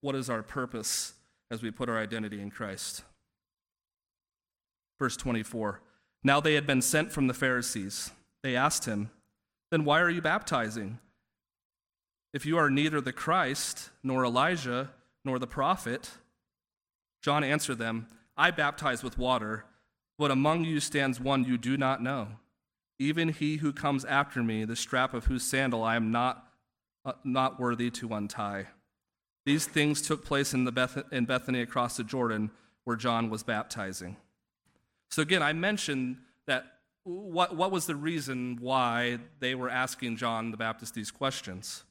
what 0.00 0.14
is 0.14 0.30
our 0.30 0.42
purpose 0.42 1.14
as 1.50 1.62
we 1.62 1.70
put 1.70 1.88
our 1.88 1.98
identity 1.98 2.40
in 2.40 2.50
Christ. 2.50 3.02
Verse 5.00 5.16
24. 5.16 5.80
Now 6.22 6.40
they 6.40 6.54
had 6.54 6.66
been 6.66 6.82
sent 6.82 7.10
from 7.10 7.26
the 7.26 7.34
Pharisees. 7.34 8.12
They 8.42 8.54
asked 8.54 8.84
him, 8.84 9.10
Then 9.70 9.84
why 9.84 10.00
are 10.00 10.10
you 10.10 10.22
baptizing? 10.22 10.98
If 12.32 12.46
you 12.46 12.56
are 12.56 12.70
neither 12.70 13.00
the 13.00 13.12
Christ, 13.12 13.90
nor 14.02 14.24
Elijah, 14.24 14.90
nor 15.24 15.38
the 15.38 15.46
prophet, 15.46 16.12
John 17.22 17.44
answered 17.44 17.78
them, 17.78 18.06
I 18.42 18.50
baptize 18.50 19.04
with 19.04 19.18
water, 19.18 19.66
but 20.18 20.32
among 20.32 20.64
you 20.64 20.80
stands 20.80 21.20
one 21.20 21.44
you 21.44 21.56
do 21.56 21.76
not 21.76 22.02
know, 22.02 22.26
even 22.98 23.28
he 23.28 23.58
who 23.58 23.72
comes 23.72 24.04
after 24.04 24.42
me, 24.42 24.64
the 24.64 24.74
strap 24.74 25.14
of 25.14 25.26
whose 25.26 25.44
sandal 25.44 25.84
I 25.84 25.94
am 25.94 26.10
not, 26.10 26.48
uh, 27.04 27.12
not 27.22 27.60
worthy 27.60 27.88
to 27.92 28.12
untie. 28.12 28.66
These 29.46 29.66
things 29.66 30.02
took 30.02 30.24
place 30.24 30.54
in, 30.54 30.64
the 30.64 30.72
Beth- 30.72 31.04
in 31.12 31.24
Bethany 31.24 31.60
across 31.60 31.96
the 31.96 32.02
Jordan, 32.02 32.50
where 32.82 32.96
John 32.96 33.30
was 33.30 33.44
baptizing. 33.44 34.16
So, 35.12 35.22
again, 35.22 35.40
I 35.40 35.52
mentioned 35.52 36.16
that 36.48 36.64
what, 37.04 37.54
what 37.54 37.70
was 37.70 37.86
the 37.86 37.94
reason 37.94 38.58
why 38.60 39.20
they 39.38 39.54
were 39.54 39.70
asking 39.70 40.16
John 40.16 40.50
the 40.50 40.56
Baptist 40.56 40.94
these 40.94 41.12
questions? 41.12 41.84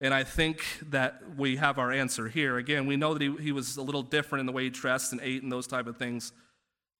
And 0.00 0.12
I 0.12 0.24
think 0.24 0.64
that 0.90 1.22
we 1.36 1.56
have 1.56 1.78
our 1.78 1.90
answer 1.90 2.28
here. 2.28 2.58
Again, 2.58 2.86
we 2.86 2.96
know 2.96 3.14
that 3.14 3.22
he, 3.22 3.34
he 3.36 3.52
was 3.52 3.76
a 3.76 3.82
little 3.82 4.02
different 4.02 4.40
in 4.40 4.46
the 4.46 4.52
way 4.52 4.64
he 4.64 4.70
dressed 4.70 5.12
and 5.12 5.20
ate 5.22 5.42
and 5.42 5.50
those 5.50 5.66
type 5.66 5.86
of 5.86 5.96
things, 5.96 6.32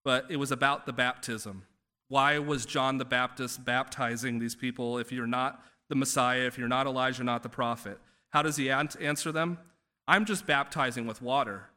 but 0.04 0.24
it 0.30 0.36
was 0.36 0.50
about 0.50 0.86
the 0.86 0.92
baptism. 0.92 1.64
Why 2.08 2.38
was 2.38 2.64
John 2.64 2.98
the 2.98 3.04
Baptist 3.04 3.64
baptizing 3.64 4.38
these 4.38 4.54
people 4.54 4.98
if 4.98 5.12
you're 5.12 5.26
not 5.26 5.62
the 5.88 5.94
Messiah, 5.96 6.46
if 6.46 6.56
you're 6.56 6.68
not 6.68 6.86
Elijah, 6.86 7.24
not 7.24 7.42
the 7.42 7.48
prophet? 7.48 7.98
How 8.30 8.42
does 8.42 8.56
he 8.56 8.70
answer 8.70 9.32
them? 9.32 9.58
I'm 10.08 10.24
just 10.24 10.46
baptizing 10.46 11.06
with 11.06 11.20
water, 11.20 11.68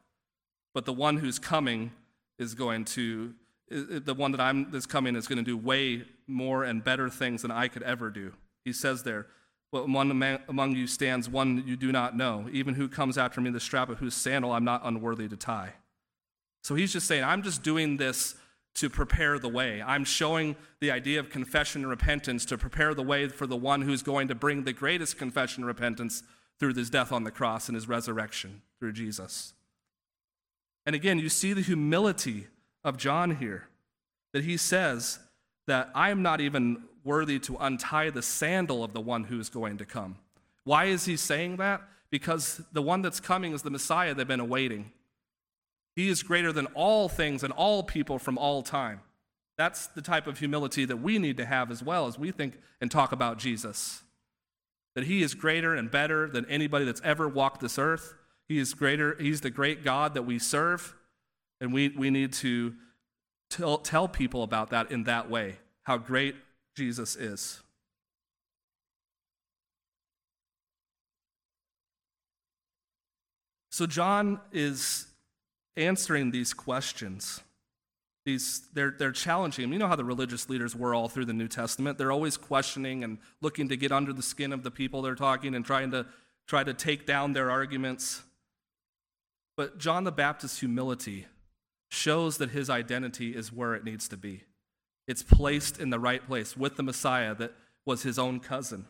but 0.72 0.84
the 0.84 0.92
one 0.92 1.16
who's 1.18 1.38
coming 1.38 1.92
is 2.38 2.54
going 2.54 2.84
to 2.86 3.34
the 3.68 4.14
one 4.14 4.32
that 4.32 4.40
I'm 4.40 4.70
that's 4.70 4.86
coming 4.86 5.14
is 5.14 5.28
going 5.28 5.38
to 5.38 5.44
do 5.44 5.56
way 5.56 6.04
more 6.26 6.64
and 6.64 6.82
better 6.82 7.08
things 7.08 7.42
than 7.42 7.50
I 7.50 7.68
could 7.68 7.82
ever 7.82 8.10
do. 8.10 8.32
He 8.64 8.72
says 8.72 9.04
there, 9.04 9.26
well, 9.72 9.86
one 9.86 10.40
among 10.48 10.74
you 10.74 10.86
stands 10.86 11.28
one 11.28 11.62
you 11.66 11.76
do 11.76 11.92
not 11.92 12.16
know, 12.16 12.48
even 12.52 12.74
who 12.74 12.88
comes 12.88 13.16
after 13.16 13.40
me, 13.40 13.50
the 13.50 13.60
strap 13.60 13.88
of 13.88 13.98
whose 13.98 14.14
sandal 14.14 14.52
I'm 14.52 14.64
not 14.64 14.82
unworthy 14.84 15.28
to 15.28 15.36
tie. 15.36 15.74
So 16.62 16.74
he's 16.74 16.92
just 16.92 17.06
saying, 17.06 17.24
I'm 17.24 17.42
just 17.42 17.62
doing 17.62 17.96
this 17.96 18.34
to 18.74 18.90
prepare 18.90 19.38
the 19.38 19.48
way. 19.48 19.82
I'm 19.82 20.04
showing 20.04 20.56
the 20.80 20.90
idea 20.90 21.20
of 21.20 21.30
confession 21.30 21.82
and 21.82 21.90
repentance 21.90 22.44
to 22.46 22.58
prepare 22.58 22.94
the 22.94 23.02
way 23.02 23.28
for 23.28 23.46
the 23.46 23.56
one 23.56 23.82
who's 23.82 24.02
going 24.02 24.28
to 24.28 24.34
bring 24.34 24.64
the 24.64 24.72
greatest 24.72 25.18
confession 25.18 25.62
and 25.62 25.68
repentance 25.68 26.22
through 26.58 26.74
his 26.74 26.90
death 26.90 27.12
on 27.12 27.24
the 27.24 27.30
cross 27.30 27.68
and 27.68 27.74
his 27.74 27.88
resurrection 27.88 28.62
through 28.78 28.92
Jesus. 28.92 29.54
And 30.86 30.94
again, 30.94 31.18
you 31.18 31.28
see 31.28 31.52
the 31.52 31.62
humility 31.62 32.46
of 32.84 32.96
John 32.96 33.36
here 33.36 33.68
that 34.32 34.44
he 34.44 34.56
says 34.56 35.18
that 35.66 35.90
I 35.94 36.10
am 36.10 36.22
not 36.22 36.40
even 36.40 36.84
worthy 37.04 37.38
to 37.40 37.56
untie 37.58 38.10
the 38.10 38.22
sandal 38.22 38.84
of 38.84 38.92
the 38.92 39.00
one 39.00 39.24
who 39.24 39.40
is 39.40 39.48
going 39.48 39.78
to 39.78 39.84
come. 39.84 40.16
Why 40.64 40.86
is 40.86 41.04
he 41.04 41.16
saying 41.16 41.56
that? 41.56 41.82
Because 42.10 42.60
the 42.72 42.82
one 42.82 43.02
that's 43.02 43.20
coming 43.20 43.52
is 43.52 43.62
the 43.62 43.70
Messiah 43.70 44.14
they've 44.14 44.26
been 44.26 44.40
awaiting. 44.40 44.92
He 45.96 46.08
is 46.08 46.22
greater 46.22 46.52
than 46.52 46.66
all 46.74 47.08
things 47.08 47.42
and 47.42 47.52
all 47.52 47.82
people 47.82 48.18
from 48.18 48.38
all 48.38 48.62
time. 48.62 49.00
That's 49.56 49.86
the 49.88 50.02
type 50.02 50.26
of 50.26 50.38
humility 50.38 50.84
that 50.84 50.96
we 50.96 51.18
need 51.18 51.36
to 51.36 51.44
have 51.44 51.70
as 51.70 51.82
well 51.82 52.06
as 52.06 52.18
we 52.18 52.30
think 52.30 52.58
and 52.80 52.90
talk 52.90 53.12
about 53.12 53.38
Jesus. 53.38 54.02
That 54.94 55.04
he 55.04 55.22
is 55.22 55.34
greater 55.34 55.74
and 55.74 55.90
better 55.90 56.28
than 56.28 56.46
anybody 56.46 56.84
that's 56.84 57.02
ever 57.04 57.28
walked 57.28 57.60
this 57.60 57.78
earth. 57.78 58.14
He 58.48 58.58
is 58.58 58.74
greater, 58.74 59.16
he's 59.20 59.42
the 59.42 59.50
great 59.50 59.84
God 59.84 60.14
that 60.14 60.22
we 60.22 60.38
serve. 60.38 60.94
And 61.60 61.72
we, 61.72 61.90
we 61.90 62.08
need 62.10 62.32
to 62.34 62.74
tell, 63.50 63.78
tell 63.78 64.08
people 64.08 64.42
about 64.42 64.70
that 64.70 64.90
in 64.90 65.04
that 65.04 65.28
way, 65.28 65.56
how 65.82 65.98
great 65.98 66.36
Jesus 66.74 67.16
is. 67.16 67.60
So, 73.72 73.86
John 73.86 74.40
is 74.52 75.06
answering 75.76 76.30
these 76.30 76.52
questions. 76.52 77.40
These, 78.26 78.62
they're, 78.74 78.94
they're 78.98 79.12
challenging 79.12 79.64
him. 79.64 79.72
You 79.72 79.78
know 79.78 79.88
how 79.88 79.96
the 79.96 80.04
religious 80.04 80.50
leaders 80.50 80.76
were 80.76 80.94
all 80.94 81.08
through 81.08 81.24
the 81.24 81.32
New 81.32 81.48
Testament? 81.48 81.96
They're 81.96 82.12
always 82.12 82.36
questioning 82.36 83.02
and 83.02 83.18
looking 83.40 83.68
to 83.70 83.76
get 83.76 83.92
under 83.92 84.12
the 84.12 84.22
skin 84.22 84.52
of 84.52 84.62
the 84.62 84.70
people 84.70 85.00
they're 85.00 85.14
talking 85.14 85.54
and 85.54 85.64
trying 85.64 85.90
to 85.92 86.04
try 86.46 86.62
to 86.62 86.74
take 86.74 87.06
down 87.06 87.32
their 87.32 87.50
arguments. 87.50 88.22
But 89.56 89.78
John 89.78 90.04
the 90.04 90.12
Baptist's 90.12 90.60
humility 90.60 91.26
shows 91.90 92.38
that 92.38 92.50
his 92.50 92.70
identity 92.70 93.34
is 93.36 93.52
where 93.52 93.74
it 93.74 93.84
needs 93.84 94.08
to 94.08 94.16
be. 94.16 94.42
It's 95.06 95.22
placed 95.22 95.78
in 95.78 95.90
the 95.90 95.98
right 95.98 96.24
place 96.24 96.56
with 96.56 96.76
the 96.76 96.82
Messiah 96.82 97.34
that 97.34 97.52
was 97.84 98.02
his 98.02 98.18
own 98.18 98.40
cousin. 98.40 98.86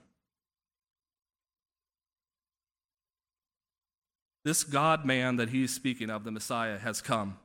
This 4.44 4.64
God 4.64 5.04
man 5.04 5.36
that 5.36 5.50
he's 5.50 5.72
speaking 5.72 6.10
of, 6.10 6.24
the 6.24 6.30
Messiah, 6.30 6.78
has 6.78 7.00
come. 7.00 7.38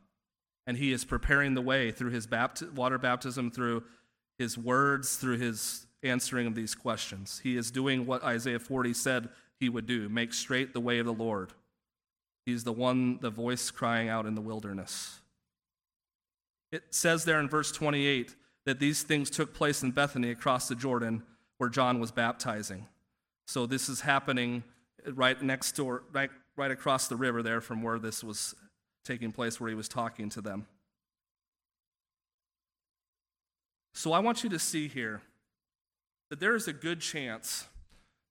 And 0.67 0.77
he 0.77 0.91
is 0.91 1.05
preparing 1.05 1.53
the 1.53 1.61
way 1.61 1.91
through 1.91 2.11
his 2.11 2.25
bapti- 2.25 2.71
water 2.73 2.97
baptism, 2.97 3.51
through 3.51 3.83
his 4.37 4.57
words, 4.57 5.15
through 5.17 5.37
his 5.37 5.85
answering 6.03 6.47
of 6.47 6.55
these 6.55 6.75
questions. 6.75 7.39
He 7.43 7.57
is 7.57 7.71
doing 7.71 8.05
what 8.05 8.23
Isaiah 8.23 8.59
40 8.59 8.93
said 8.93 9.29
he 9.59 9.69
would 9.69 9.85
do 9.85 10.09
make 10.09 10.33
straight 10.33 10.73
the 10.73 10.79
way 10.79 10.99
of 10.99 11.05
the 11.05 11.13
Lord. 11.13 11.53
He's 12.45 12.63
the 12.63 12.73
one, 12.73 13.19
the 13.21 13.29
voice 13.29 13.71
crying 13.71 14.09
out 14.09 14.25
in 14.25 14.35
the 14.35 14.41
wilderness. 14.41 15.19
It 16.75 16.83
says 16.93 17.23
there 17.23 17.39
in 17.39 17.47
verse 17.47 17.71
28 17.71 18.35
that 18.65 18.81
these 18.81 19.01
things 19.01 19.29
took 19.29 19.53
place 19.53 19.81
in 19.81 19.91
Bethany 19.91 20.29
across 20.29 20.67
the 20.67 20.75
Jordan 20.75 21.23
where 21.57 21.69
John 21.69 22.01
was 22.01 22.11
baptizing. 22.11 22.87
So 23.47 23.65
this 23.65 23.87
is 23.87 24.01
happening 24.01 24.61
right 25.07 25.41
next 25.41 25.71
door, 25.77 26.03
right, 26.11 26.29
right 26.57 26.71
across 26.71 27.07
the 27.07 27.15
river 27.15 27.41
there 27.41 27.61
from 27.61 27.81
where 27.81 27.97
this 27.97 28.25
was 28.25 28.55
taking 29.05 29.31
place, 29.31 29.57
where 29.57 29.69
he 29.69 29.75
was 29.75 29.87
talking 29.87 30.27
to 30.31 30.41
them. 30.41 30.67
So 33.93 34.11
I 34.11 34.19
want 34.19 34.43
you 34.43 34.49
to 34.49 34.59
see 34.59 34.89
here 34.89 35.21
that 36.29 36.41
there 36.41 36.55
is 36.55 36.67
a 36.67 36.73
good 36.73 36.99
chance 36.99 37.69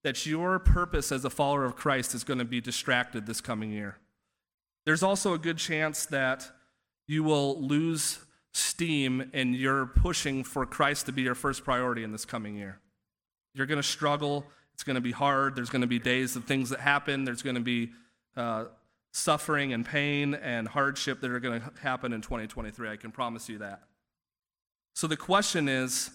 that 0.02 0.26
your 0.26 0.58
purpose 0.58 1.10
as 1.10 1.24
a 1.24 1.30
follower 1.30 1.64
of 1.64 1.76
Christ 1.76 2.14
is 2.14 2.24
going 2.24 2.40
to 2.40 2.44
be 2.44 2.60
distracted 2.60 3.24
this 3.24 3.40
coming 3.40 3.70
year. 3.70 3.96
There's 4.84 5.02
also 5.02 5.32
a 5.32 5.38
good 5.38 5.56
chance 5.56 6.04
that 6.06 6.50
you 7.06 7.24
will 7.24 7.58
lose 7.62 8.18
steam 8.54 9.30
and 9.32 9.54
you're 9.54 9.86
pushing 9.86 10.44
for 10.44 10.64
Christ 10.64 11.06
to 11.06 11.12
be 11.12 11.22
your 11.22 11.34
first 11.34 11.64
priority 11.64 12.02
in 12.04 12.12
this 12.12 12.24
coming 12.24 12.56
year. 12.56 12.78
You're 13.52 13.66
going 13.66 13.80
to 13.80 13.86
struggle. 13.86 14.46
It's 14.72 14.82
going 14.82 14.94
to 14.94 15.02
be 15.02 15.12
hard. 15.12 15.56
There's 15.56 15.70
going 15.70 15.82
to 15.82 15.88
be 15.88 15.98
days 15.98 16.36
of 16.36 16.44
things 16.44 16.70
that 16.70 16.80
happen. 16.80 17.24
There's 17.24 17.42
going 17.42 17.56
to 17.56 17.60
be 17.60 17.90
uh, 18.36 18.66
suffering 19.12 19.72
and 19.72 19.84
pain 19.84 20.34
and 20.34 20.66
hardship 20.66 21.20
that 21.20 21.30
are 21.30 21.40
going 21.40 21.60
to 21.60 21.72
happen 21.82 22.12
in 22.12 22.20
2023. 22.20 22.88
I 22.88 22.96
can 22.96 23.10
promise 23.10 23.48
you 23.48 23.58
that. 23.58 23.82
So 24.94 25.06
the 25.06 25.16
question 25.16 25.68
is, 25.68 26.10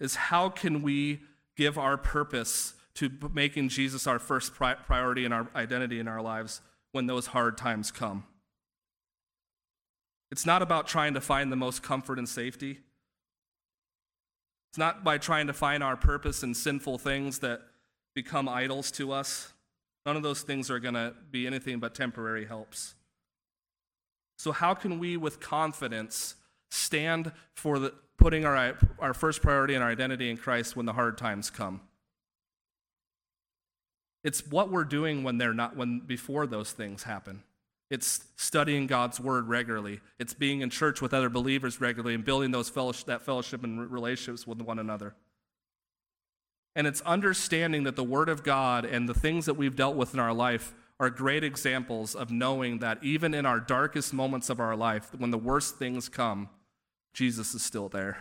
is 0.00 0.14
how 0.14 0.48
can 0.48 0.82
we 0.82 1.20
give 1.56 1.78
our 1.78 1.96
purpose 1.96 2.74
to 2.96 3.10
making 3.32 3.68
Jesus 3.68 4.06
our 4.06 4.18
first 4.18 4.54
pri- 4.54 4.74
priority 4.74 5.24
and 5.24 5.32
our 5.32 5.48
identity 5.54 6.00
in 6.00 6.08
our 6.08 6.22
lives 6.22 6.60
when 6.92 7.06
those 7.06 7.26
hard 7.26 7.58
times 7.58 7.90
come. 7.90 8.24
It's 10.30 10.46
not 10.46 10.62
about 10.62 10.86
trying 10.86 11.14
to 11.14 11.20
find 11.20 11.52
the 11.52 11.56
most 11.56 11.82
comfort 11.82 12.18
and 12.18 12.28
safety. 12.28 12.78
It's 14.70 14.78
not 14.78 15.04
by 15.04 15.18
trying 15.18 15.46
to 15.46 15.52
find 15.52 15.82
our 15.82 15.96
purpose 15.96 16.42
in 16.42 16.54
sinful 16.54 16.98
things 16.98 17.38
that 17.38 17.60
become 18.14 18.48
idols 18.48 18.90
to 18.92 19.12
us. 19.12 19.52
None 20.04 20.16
of 20.16 20.22
those 20.22 20.42
things 20.42 20.70
are 20.70 20.78
going 20.78 20.94
to 20.94 21.14
be 21.30 21.46
anything 21.46 21.78
but 21.78 21.94
temporary 21.94 22.46
helps. 22.46 22.94
So, 24.38 24.52
how 24.52 24.74
can 24.74 24.98
we, 24.98 25.16
with 25.16 25.40
confidence, 25.40 26.34
stand 26.70 27.32
for 27.54 27.78
the, 27.78 27.94
putting 28.18 28.44
our, 28.44 28.76
our 28.98 29.14
first 29.14 29.40
priority 29.40 29.74
and 29.74 29.82
our 29.82 29.90
identity 29.90 30.28
in 30.30 30.36
Christ 30.36 30.76
when 30.76 30.86
the 30.86 30.92
hard 30.92 31.16
times 31.16 31.50
come? 31.50 31.80
It's 34.22 34.46
what 34.46 34.70
we're 34.70 34.84
doing 34.84 35.22
when 35.22 35.38
they're 35.38 35.54
not, 35.54 35.76
when 35.76 36.00
before 36.00 36.46
those 36.46 36.72
things 36.72 37.04
happen. 37.04 37.42
It's 37.90 38.24
studying 38.36 38.86
God's 38.86 39.20
word 39.20 39.48
regularly. 39.48 40.00
It's 40.18 40.34
being 40.34 40.60
in 40.60 40.70
church 40.70 41.00
with 41.00 41.14
other 41.14 41.28
believers 41.28 41.80
regularly 41.80 42.14
and 42.14 42.24
building 42.24 42.50
those 42.50 42.68
fellowship, 42.68 43.06
that 43.06 43.22
fellowship 43.22 43.62
and 43.62 43.90
relationships 43.90 44.46
with 44.46 44.60
one 44.60 44.78
another. 44.78 45.14
And 46.74 46.86
it's 46.86 47.00
understanding 47.02 47.84
that 47.84 47.96
the 47.96 48.04
word 48.04 48.28
of 48.28 48.42
God 48.42 48.84
and 48.84 49.08
the 49.08 49.14
things 49.14 49.46
that 49.46 49.54
we've 49.54 49.76
dealt 49.76 49.96
with 49.96 50.14
in 50.14 50.20
our 50.20 50.34
life 50.34 50.74
are 50.98 51.10
great 51.10 51.44
examples 51.44 52.14
of 52.14 52.30
knowing 52.30 52.78
that 52.78 53.02
even 53.02 53.34
in 53.34 53.46
our 53.46 53.60
darkest 53.60 54.12
moments 54.12 54.50
of 54.50 54.60
our 54.60 54.76
life, 54.76 55.10
when 55.16 55.30
the 55.30 55.38
worst 55.38 55.78
things 55.78 56.08
come, 56.08 56.48
Jesus 57.14 57.54
is 57.54 57.62
still 57.62 57.88
there. 57.88 58.18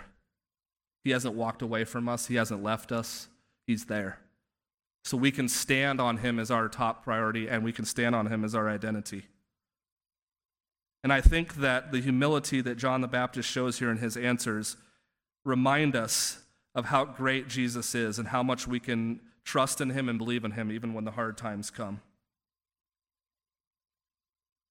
He 1.03 1.11
hasn't 1.11 1.35
walked 1.35 1.61
away 1.61 1.83
from 1.83 2.07
us, 2.07 2.27
He 2.27 2.35
hasn't 2.35 2.63
left 2.63 2.91
us, 2.91 3.27
He's 3.67 3.85
there. 3.85 4.19
So 5.03 5.17
we 5.17 5.31
can 5.31 5.47
stand 5.47 5.99
on 5.99 6.17
Him 6.17 6.39
as 6.39 6.49
our 6.49 6.67
top 6.67 7.03
priority 7.03 7.47
and 7.47 7.63
we 7.63 7.71
can 7.71 7.85
stand 7.85 8.15
on 8.15 8.27
Him 8.27 8.43
as 8.43 8.55
our 8.55 8.69
identity. 8.69 9.25
And 11.05 11.13
I 11.13 11.21
think 11.21 11.57
that 11.57 11.91
the 11.91 12.01
humility 12.01 12.61
that 12.61 12.79
John 12.79 13.01
the 13.01 13.07
Baptist 13.07 13.47
shows 13.47 13.77
here 13.77 13.91
in 13.91 13.97
his 13.97 14.17
answers 14.17 14.75
remind 15.43 15.95
us 15.95 16.39
of 16.73 16.85
how 16.85 17.05
great 17.05 17.47
Jesus 17.47 17.93
is 17.93 18.17
and 18.17 18.29
how 18.29 18.41
much 18.41 18.67
we 18.67 18.79
can 18.79 19.19
trust 19.43 19.81
in 19.81 19.91
him 19.91 20.09
and 20.09 20.17
believe 20.17 20.43
in 20.43 20.53
him 20.53 20.71
even 20.71 20.95
when 20.95 21.03
the 21.03 21.11
hard 21.11 21.37
times 21.37 21.69
come. 21.69 22.01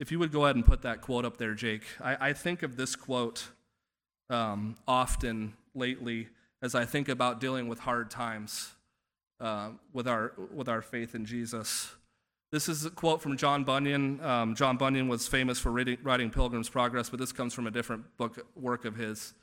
If 0.00 0.10
you 0.10 0.18
would 0.18 0.32
go 0.32 0.42
ahead 0.42 0.56
and 0.56 0.66
put 0.66 0.82
that 0.82 1.02
quote 1.02 1.24
up 1.24 1.36
there, 1.36 1.54
Jake. 1.54 1.84
I, 2.00 2.30
I 2.30 2.32
think 2.32 2.64
of 2.64 2.76
this 2.76 2.96
quote 2.96 3.46
um, 4.28 4.74
often 4.88 5.52
lately 5.72 6.26
as 6.60 6.74
I 6.74 6.84
think 6.84 7.08
about 7.08 7.38
dealing 7.38 7.68
with 7.68 7.78
hard 7.78 8.10
times 8.10 8.72
uh, 9.38 9.68
with, 9.92 10.08
our, 10.08 10.32
with 10.52 10.68
our 10.68 10.82
faith 10.82 11.14
in 11.14 11.26
Jesus. 11.26 11.94
This 12.54 12.68
is 12.68 12.84
a 12.84 12.90
quote 12.90 13.20
from 13.20 13.36
John 13.36 13.64
Bunyan. 13.64 14.22
Um, 14.22 14.54
John 14.54 14.76
Bunyan 14.76 15.08
was 15.08 15.26
famous 15.26 15.58
for 15.58 15.72
writing, 15.72 15.98
writing 16.04 16.30
Pilgrim's 16.30 16.68
Progress, 16.68 17.10
but 17.10 17.18
this 17.18 17.32
comes 17.32 17.52
from 17.52 17.66
a 17.66 17.70
different 17.72 18.16
book 18.16 18.46
work 18.54 18.84
of 18.84 18.94
his. 18.94 19.34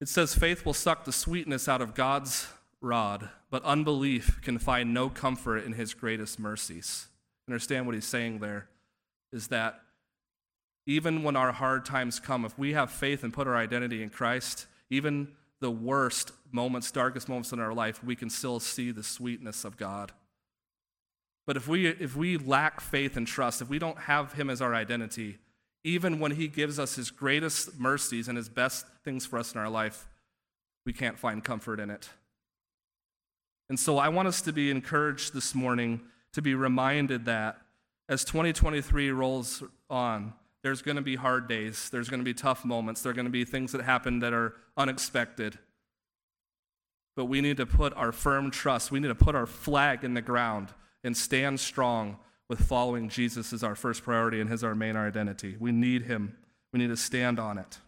It 0.00 0.08
says, 0.08 0.34
Faith 0.34 0.66
will 0.66 0.74
suck 0.74 1.04
the 1.04 1.12
sweetness 1.12 1.68
out 1.68 1.80
of 1.80 1.94
God's 1.94 2.48
rod, 2.80 3.28
but 3.50 3.62
unbelief 3.62 4.40
can 4.42 4.58
find 4.58 4.92
no 4.92 5.10
comfort 5.10 5.58
in 5.58 5.74
his 5.74 5.94
greatest 5.94 6.40
mercies. 6.40 7.06
Understand 7.48 7.86
what 7.86 7.94
he's 7.94 8.04
saying 8.04 8.40
there? 8.40 8.66
is 9.32 9.46
that 9.46 9.80
even 10.86 11.22
when 11.22 11.36
our 11.36 11.52
hard 11.52 11.84
times 11.84 12.18
come, 12.18 12.44
if 12.44 12.58
we 12.58 12.72
have 12.72 12.90
faith 12.90 13.22
and 13.22 13.32
put 13.32 13.46
our 13.46 13.56
identity 13.56 14.02
in 14.02 14.10
Christ, 14.10 14.66
even 14.90 15.28
the 15.60 15.70
worst 15.70 16.32
moments, 16.50 16.90
darkest 16.90 17.28
moments 17.28 17.52
in 17.52 17.60
our 17.60 17.72
life, 17.72 18.02
we 18.02 18.16
can 18.16 18.28
still 18.28 18.58
see 18.58 18.90
the 18.90 19.04
sweetness 19.04 19.64
of 19.64 19.76
God. 19.76 20.10
But 21.46 21.56
if 21.56 21.66
we, 21.66 21.86
if 21.86 22.16
we 22.16 22.36
lack 22.36 22.80
faith 22.80 23.16
and 23.16 23.26
trust, 23.26 23.62
if 23.62 23.68
we 23.68 23.78
don't 23.78 23.98
have 23.98 24.34
Him 24.34 24.48
as 24.48 24.62
our 24.62 24.74
identity, 24.74 25.38
even 25.84 26.20
when 26.20 26.32
He 26.32 26.48
gives 26.48 26.78
us 26.78 26.94
His 26.94 27.10
greatest 27.10 27.78
mercies 27.78 28.28
and 28.28 28.36
His 28.36 28.48
best 28.48 28.86
things 29.04 29.26
for 29.26 29.38
us 29.38 29.52
in 29.52 29.60
our 29.60 29.68
life, 29.68 30.06
we 30.86 30.92
can't 30.92 31.18
find 31.18 31.42
comfort 31.42 31.80
in 31.80 31.90
it. 31.90 32.08
And 33.68 33.78
so 33.78 33.98
I 33.98 34.08
want 34.08 34.28
us 34.28 34.42
to 34.42 34.52
be 34.52 34.70
encouraged 34.70 35.34
this 35.34 35.54
morning 35.54 36.02
to 36.32 36.42
be 36.42 36.54
reminded 36.54 37.24
that 37.24 37.58
as 38.08 38.24
2023 38.24 39.10
rolls 39.10 39.62
on, 39.88 40.34
there's 40.62 40.82
going 40.82 40.96
to 40.96 41.02
be 41.02 41.16
hard 41.16 41.48
days. 41.48 41.90
There's 41.90 42.08
going 42.08 42.20
to 42.20 42.24
be 42.24 42.34
tough 42.34 42.64
moments. 42.64 43.02
There 43.02 43.10
are 43.10 43.14
going 43.14 43.26
to 43.26 43.32
be 43.32 43.44
things 43.44 43.72
that 43.72 43.82
happen 43.82 44.20
that 44.20 44.32
are 44.32 44.54
unexpected. 44.76 45.58
But 47.16 47.24
we 47.24 47.40
need 47.40 47.56
to 47.56 47.66
put 47.66 47.92
our 47.94 48.12
firm 48.12 48.50
trust, 48.50 48.90
we 48.90 49.00
need 49.00 49.08
to 49.08 49.14
put 49.14 49.34
our 49.34 49.46
flag 49.46 50.04
in 50.04 50.14
the 50.14 50.22
ground 50.22 50.68
and 51.04 51.16
stand 51.16 51.60
strong 51.60 52.18
with 52.48 52.60
following 52.60 53.08
Jesus 53.08 53.52
as 53.52 53.62
our 53.64 53.74
first 53.74 54.02
priority 54.02 54.40
and 54.40 54.50
his 54.50 54.62
our 54.62 54.74
main 54.74 54.96
identity. 54.96 55.56
We 55.58 55.72
need 55.72 56.02
him. 56.02 56.36
We 56.72 56.78
need 56.78 56.88
to 56.88 56.96
stand 56.96 57.38
on 57.38 57.58
it. 57.58 57.78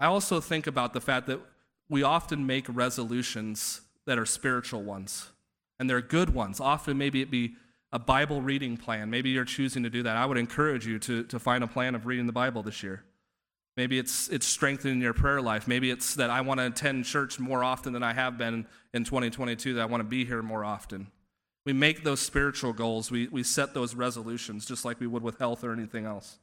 I 0.00 0.06
also 0.06 0.40
think 0.40 0.66
about 0.66 0.92
the 0.92 1.00
fact 1.00 1.26
that 1.26 1.40
we 1.88 2.02
often 2.02 2.46
make 2.46 2.66
resolutions 2.68 3.80
that 4.06 4.18
are 4.18 4.26
spiritual 4.26 4.82
ones 4.82 5.30
and 5.78 5.88
they're 5.88 6.00
good 6.00 6.34
ones. 6.34 6.60
Often, 6.60 6.98
maybe 6.98 7.20
it 7.20 7.30
be 7.30 7.54
a 7.92 7.98
Bible 7.98 8.42
reading 8.42 8.76
plan. 8.76 9.10
Maybe 9.10 9.30
you're 9.30 9.44
choosing 9.44 9.82
to 9.82 9.90
do 9.90 10.02
that. 10.02 10.16
I 10.16 10.26
would 10.26 10.38
encourage 10.38 10.86
you 10.86 10.98
to, 11.00 11.24
to 11.24 11.38
find 11.38 11.64
a 11.64 11.66
plan 11.66 11.94
of 11.94 12.06
reading 12.06 12.26
the 12.26 12.32
Bible 12.32 12.62
this 12.62 12.82
year. 12.82 13.02
Maybe 13.78 13.96
it's, 14.00 14.26
it's 14.26 14.44
strengthening 14.44 15.00
your 15.00 15.14
prayer 15.14 15.40
life. 15.40 15.68
Maybe 15.68 15.88
it's 15.88 16.16
that 16.16 16.30
I 16.30 16.40
want 16.40 16.58
to 16.58 16.66
attend 16.66 17.04
church 17.04 17.38
more 17.38 17.62
often 17.62 17.92
than 17.92 18.02
I 18.02 18.12
have 18.12 18.36
been 18.36 18.66
in 18.92 19.04
2022, 19.04 19.74
that 19.74 19.82
I 19.82 19.84
want 19.84 20.00
to 20.00 20.04
be 20.04 20.24
here 20.24 20.42
more 20.42 20.64
often. 20.64 21.06
We 21.64 21.72
make 21.72 22.02
those 22.02 22.18
spiritual 22.18 22.72
goals, 22.72 23.08
we, 23.08 23.28
we 23.28 23.44
set 23.44 23.74
those 23.74 23.94
resolutions 23.94 24.66
just 24.66 24.84
like 24.84 24.98
we 24.98 25.06
would 25.06 25.22
with 25.22 25.38
health 25.38 25.62
or 25.62 25.72
anything 25.72 26.06
else. 26.06 26.40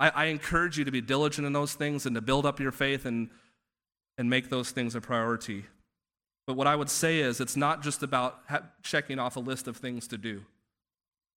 I, 0.00 0.08
I 0.08 0.24
encourage 0.24 0.76
you 0.76 0.84
to 0.86 0.90
be 0.90 1.00
diligent 1.00 1.46
in 1.46 1.52
those 1.52 1.74
things 1.74 2.04
and 2.04 2.16
to 2.16 2.20
build 2.20 2.44
up 2.46 2.58
your 2.58 2.72
faith 2.72 3.06
and, 3.06 3.30
and 4.16 4.28
make 4.28 4.50
those 4.50 4.72
things 4.72 4.96
a 4.96 5.00
priority. 5.00 5.66
But 6.48 6.56
what 6.56 6.66
I 6.66 6.74
would 6.74 6.90
say 6.90 7.20
is, 7.20 7.40
it's 7.40 7.56
not 7.56 7.80
just 7.80 8.02
about 8.02 8.40
ha- 8.48 8.64
checking 8.82 9.20
off 9.20 9.36
a 9.36 9.40
list 9.40 9.68
of 9.68 9.76
things 9.76 10.08
to 10.08 10.18
do. 10.18 10.42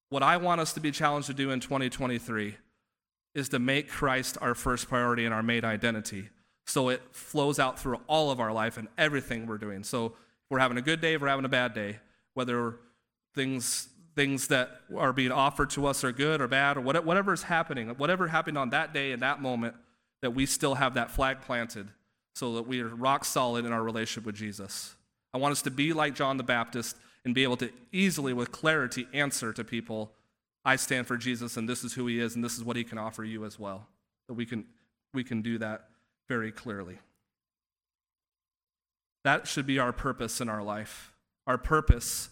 What 0.10 0.24
I 0.24 0.38
want 0.38 0.60
us 0.60 0.74
to 0.74 0.80
be 0.80 0.90
challenged 0.90 1.28
to 1.28 1.36
do 1.36 1.52
in 1.52 1.60
2023 1.60 2.58
is 3.34 3.50
to 3.50 3.60
make 3.60 3.90
Christ 3.90 4.38
our 4.42 4.56
first 4.56 4.90
priority 4.90 5.26
and 5.26 5.34
our 5.34 5.44
main 5.44 5.64
identity. 5.64 6.30
So 6.66 6.90
it 6.90 7.02
flows 7.12 7.60
out 7.60 7.80
through 7.80 8.00
all 8.08 8.32
of 8.32 8.40
our 8.40 8.52
life 8.52 8.78
and 8.78 8.88
everything 8.98 9.46
we're 9.46 9.58
doing. 9.58 9.84
So 9.84 10.14
we're 10.50 10.60
having 10.60 10.78
a 10.78 10.82
good 10.82 11.02
day, 11.02 11.18
we're 11.18 11.28
having 11.28 11.46
a 11.46 11.50
bad 11.50 11.74
day, 11.74 12.00
whether 12.34 12.76
things 13.34 13.88
things 14.14 14.50
that 14.50 14.82
are 14.98 15.14
being 15.14 15.32
offered 15.32 15.70
to 15.70 15.86
us 15.86 16.04
are 16.04 16.12
good 16.12 16.42
or 16.42 16.48
bad 16.48 16.76
or 16.76 16.82
whatever 16.82 17.32
is 17.32 17.44
happening, 17.44 17.88
whatever 17.92 18.28
happened 18.28 18.58
on 18.58 18.70
that 18.72 18.94
day 18.94 19.14
in 19.14 19.22
that 19.22 19.42
moment, 19.42 19.74
that 20.22 20.32
we 20.32 20.46
still 20.46 20.76
have 20.76 20.96
that 20.96 21.10
flag 21.10 21.40
planted 21.42 21.88
so 22.36 22.56
that 22.56 22.68
we 22.68 22.82
are 22.82 22.90
rock 22.90 23.26
solid 23.26 23.66
in 23.66 23.72
our 23.72 23.82
relationship 23.82 24.26
with 24.26 24.36
Jesus. 24.36 24.96
I 25.34 25.38
want 25.38 25.54
us 25.54 25.62
to 25.64 25.72
be 25.72 25.94
like 25.94 26.14
John 26.14 26.38
the 26.38 26.44
Baptist 26.44 26.98
and 27.24 27.34
be 27.34 27.44
able 27.44 27.58
to 27.58 27.72
easily, 27.92 28.34
with 28.34 28.52
clarity, 28.52 29.08
answer 29.14 29.54
to 29.54 29.64
people, 29.64 30.12
I 30.64 30.76
stand 30.76 31.08
for 31.08 31.18
Jesus 31.18 31.58
and 31.58 31.68
this 31.68 31.84
is 31.84 31.94
who 31.94 32.08
he 32.08 32.20
is 32.20 32.36
and 32.36 32.44
this 32.44 32.58
is 32.58 32.64
what 32.64 32.76
he 32.76 32.84
can 32.84 32.98
offer 32.98 33.24
you 33.24 33.46
as 33.46 33.58
well. 33.58 33.88
That 34.28 34.36
we 34.36 34.46
can, 34.46 34.66
we 35.14 35.24
can 35.24 35.42
do 35.42 35.58
that 35.58 35.86
very 36.28 36.52
clearly. 36.52 37.00
That 39.24 39.48
should 39.48 39.66
be 39.66 39.80
our 39.80 39.94
purpose 39.94 40.42
in 40.42 40.50
our 40.50 40.64
life. 40.64 41.14
Our 41.48 41.58
purpose 41.58 42.30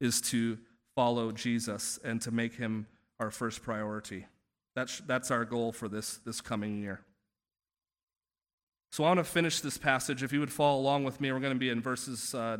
is 0.00 0.20
to 0.22 0.58
follow 0.94 1.32
Jesus 1.32 1.98
and 2.04 2.20
to 2.22 2.30
make 2.30 2.54
him 2.54 2.86
our 3.20 3.30
first 3.30 3.62
priority. 3.62 4.26
That's, 4.74 4.98
that's 5.00 5.30
our 5.30 5.44
goal 5.44 5.72
for 5.72 5.88
this, 5.88 6.18
this 6.18 6.40
coming 6.40 6.80
year. 6.80 7.00
So 8.90 9.04
I 9.04 9.08
want 9.08 9.18
to 9.18 9.24
finish 9.24 9.60
this 9.60 9.78
passage. 9.78 10.22
If 10.22 10.32
you 10.32 10.40
would 10.40 10.52
follow 10.52 10.78
along 10.78 11.04
with 11.04 11.20
me, 11.20 11.32
we're 11.32 11.40
going 11.40 11.54
to 11.54 11.58
be 11.58 11.70
in 11.70 11.80
verses 11.80 12.34
uh, 12.34 12.58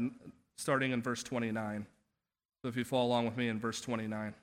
starting 0.56 0.92
in 0.92 1.02
verse 1.02 1.22
29. 1.22 1.86
So 2.62 2.68
if 2.68 2.76
you 2.76 2.84
follow 2.84 3.06
along 3.06 3.26
with 3.26 3.36
me 3.36 3.48
in 3.48 3.58
verse 3.58 3.80
29. 3.80 4.34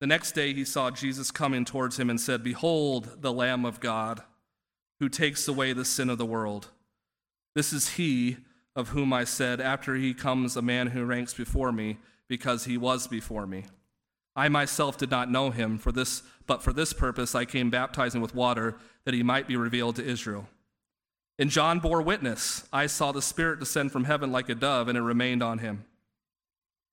The 0.00 0.06
next 0.06 0.32
day 0.32 0.52
he 0.52 0.64
saw 0.64 0.90
Jesus 0.90 1.30
coming 1.30 1.64
towards 1.64 1.98
him 1.98 2.10
and 2.10 2.20
said, 2.20 2.42
Behold, 2.42 3.22
the 3.22 3.32
Lamb 3.32 3.64
of 3.64 3.80
God, 3.80 4.22
who 5.00 5.08
takes 5.08 5.48
away 5.48 5.72
the 5.72 5.84
sin 5.84 6.10
of 6.10 6.18
the 6.18 6.26
world. 6.26 6.68
This 7.54 7.72
is 7.72 7.90
he 7.90 8.36
of 8.74 8.90
whom 8.90 9.12
I 9.12 9.24
said, 9.24 9.60
After 9.60 9.94
he 9.94 10.12
comes 10.12 10.56
a 10.56 10.62
man 10.62 10.88
who 10.88 11.04
ranks 11.04 11.32
before 11.32 11.72
me, 11.72 11.96
because 12.28 12.64
he 12.64 12.76
was 12.76 13.06
before 13.06 13.46
me. 13.46 13.64
I 14.34 14.48
myself 14.50 14.98
did 14.98 15.10
not 15.10 15.30
know 15.30 15.50
him, 15.50 15.78
for 15.78 15.92
this, 15.92 16.22
but 16.46 16.62
for 16.62 16.72
this 16.72 16.92
purpose 16.92 17.34
I 17.34 17.46
came 17.46 17.70
baptizing 17.70 18.20
with 18.20 18.34
water 18.34 18.76
that 19.04 19.14
he 19.14 19.22
might 19.22 19.48
be 19.48 19.56
revealed 19.56 19.96
to 19.96 20.04
Israel. 20.04 20.46
And 21.38 21.50
John 21.50 21.80
bore 21.80 22.02
witness 22.02 22.68
I 22.72 22.86
saw 22.86 23.12
the 23.12 23.22
Spirit 23.22 23.60
descend 23.60 23.92
from 23.92 24.04
heaven 24.04 24.30
like 24.30 24.50
a 24.50 24.54
dove, 24.54 24.88
and 24.88 24.98
it 24.98 25.02
remained 25.02 25.42
on 25.42 25.58
him. 25.58 25.86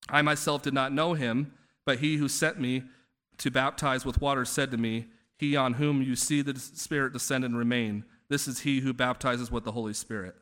I 0.09 0.21
myself 0.21 0.61
did 0.61 0.73
not 0.73 0.93
know 0.93 1.13
him, 1.13 1.53
but 1.85 1.99
he 1.99 2.17
who 2.17 2.27
sent 2.27 2.59
me 2.59 2.83
to 3.37 3.51
baptize 3.51 4.05
with 4.05 4.21
water 4.21 4.45
said 4.45 4.71
to 4.71 4.77
me, 4.77 5.07
He 5.37 5.55
on 5.55 5.73
whom 5.73 6.01
you 6.01 6.15
see 6.15 6.41
the 6.41 6.59
Spirit 6.59 7.13
descend 7.13 7.43
and 7.43 7.57
remain, 7.57 8.05
This 8.29 8.47
is 8.47 8.61
he 8.61 8.81
who 8.81 8.93
baptizes 8.93 9.51
with 9.51 9.63
the 9.63 9.71
Holy 9.71 9.93
Spirit. 9.93 10.35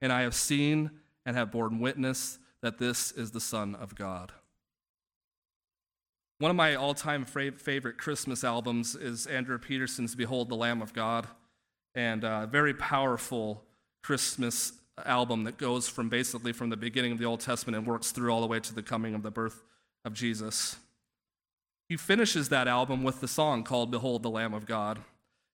And 0.00 0.12
I 0.12 0.22
have 0.22 0.34
seen 0.34 0.90
and 1.24 1.36
have 1.36 1.50
borne 1.50 1.80
witness 1.80 2.38
that 2.62 2.78
this 2.78 3.12
is 3.12 3.30
the 3.30 3.40
Son 3.40 3.74
of 3.74 3.94
God. 3.94 4.32
One 6.38 6.50
of 6.50 6.56
my 6.56 6.74
all 6.74 6.94
time 6.94 7.24
favorite 7.24 7.98
Christmas 7.98 8.44
albums 8.44 8.94
is 8.94 9.26
Andrew 9.26 9.58
Peterson's 9.58 10.14
Behold 10.14 10.50
the 10.50 10.54
Lamb 10.54 10.82
of 10.82 10.92
God, 10.92 11.26
and 11.94 12.24
a 12.24 12.46
very 12.50 12.74
powerful 12.74 13.64
Christmas 14.02 14.72
album 15.04 15.44
that 15.44 15.56
goes 15.56 15.88
from 15.88 16.08
basically 16.08 16.52
from 16.52 16.68
the 16.70 16.76
beginning 16.76 17.12
of 17.12 17.18
the 17.18 17.24
Old 17.24 17.40
Testament 17.40 17.76
and 17.76 17.86
works 17.86 18.12
through 18.12 18.30
all 18.30 18.40
the 18.40 18.46
way 18.46 18.60
to 18.60 18.74
the 18.74 18.82
coming 18.82 19.14
of 19.14 19.22
the 19.22 19.30
birth 19.30 19.62
of 20.06 20.14
Jesus. 20.14 20.76
He 21.88 21.96
finishes 21.96 22.48
that 22.48 22.66
album 22.68 23.04
with 23.04 23.20
the 23.20 23.28
song 23.28 23.62
called 23.62 23.90
Behold 23.90 24.22
the 24.22 24.30
Lamb 24.30 24.54
of 24.54 24.64
God. 24.64 25.00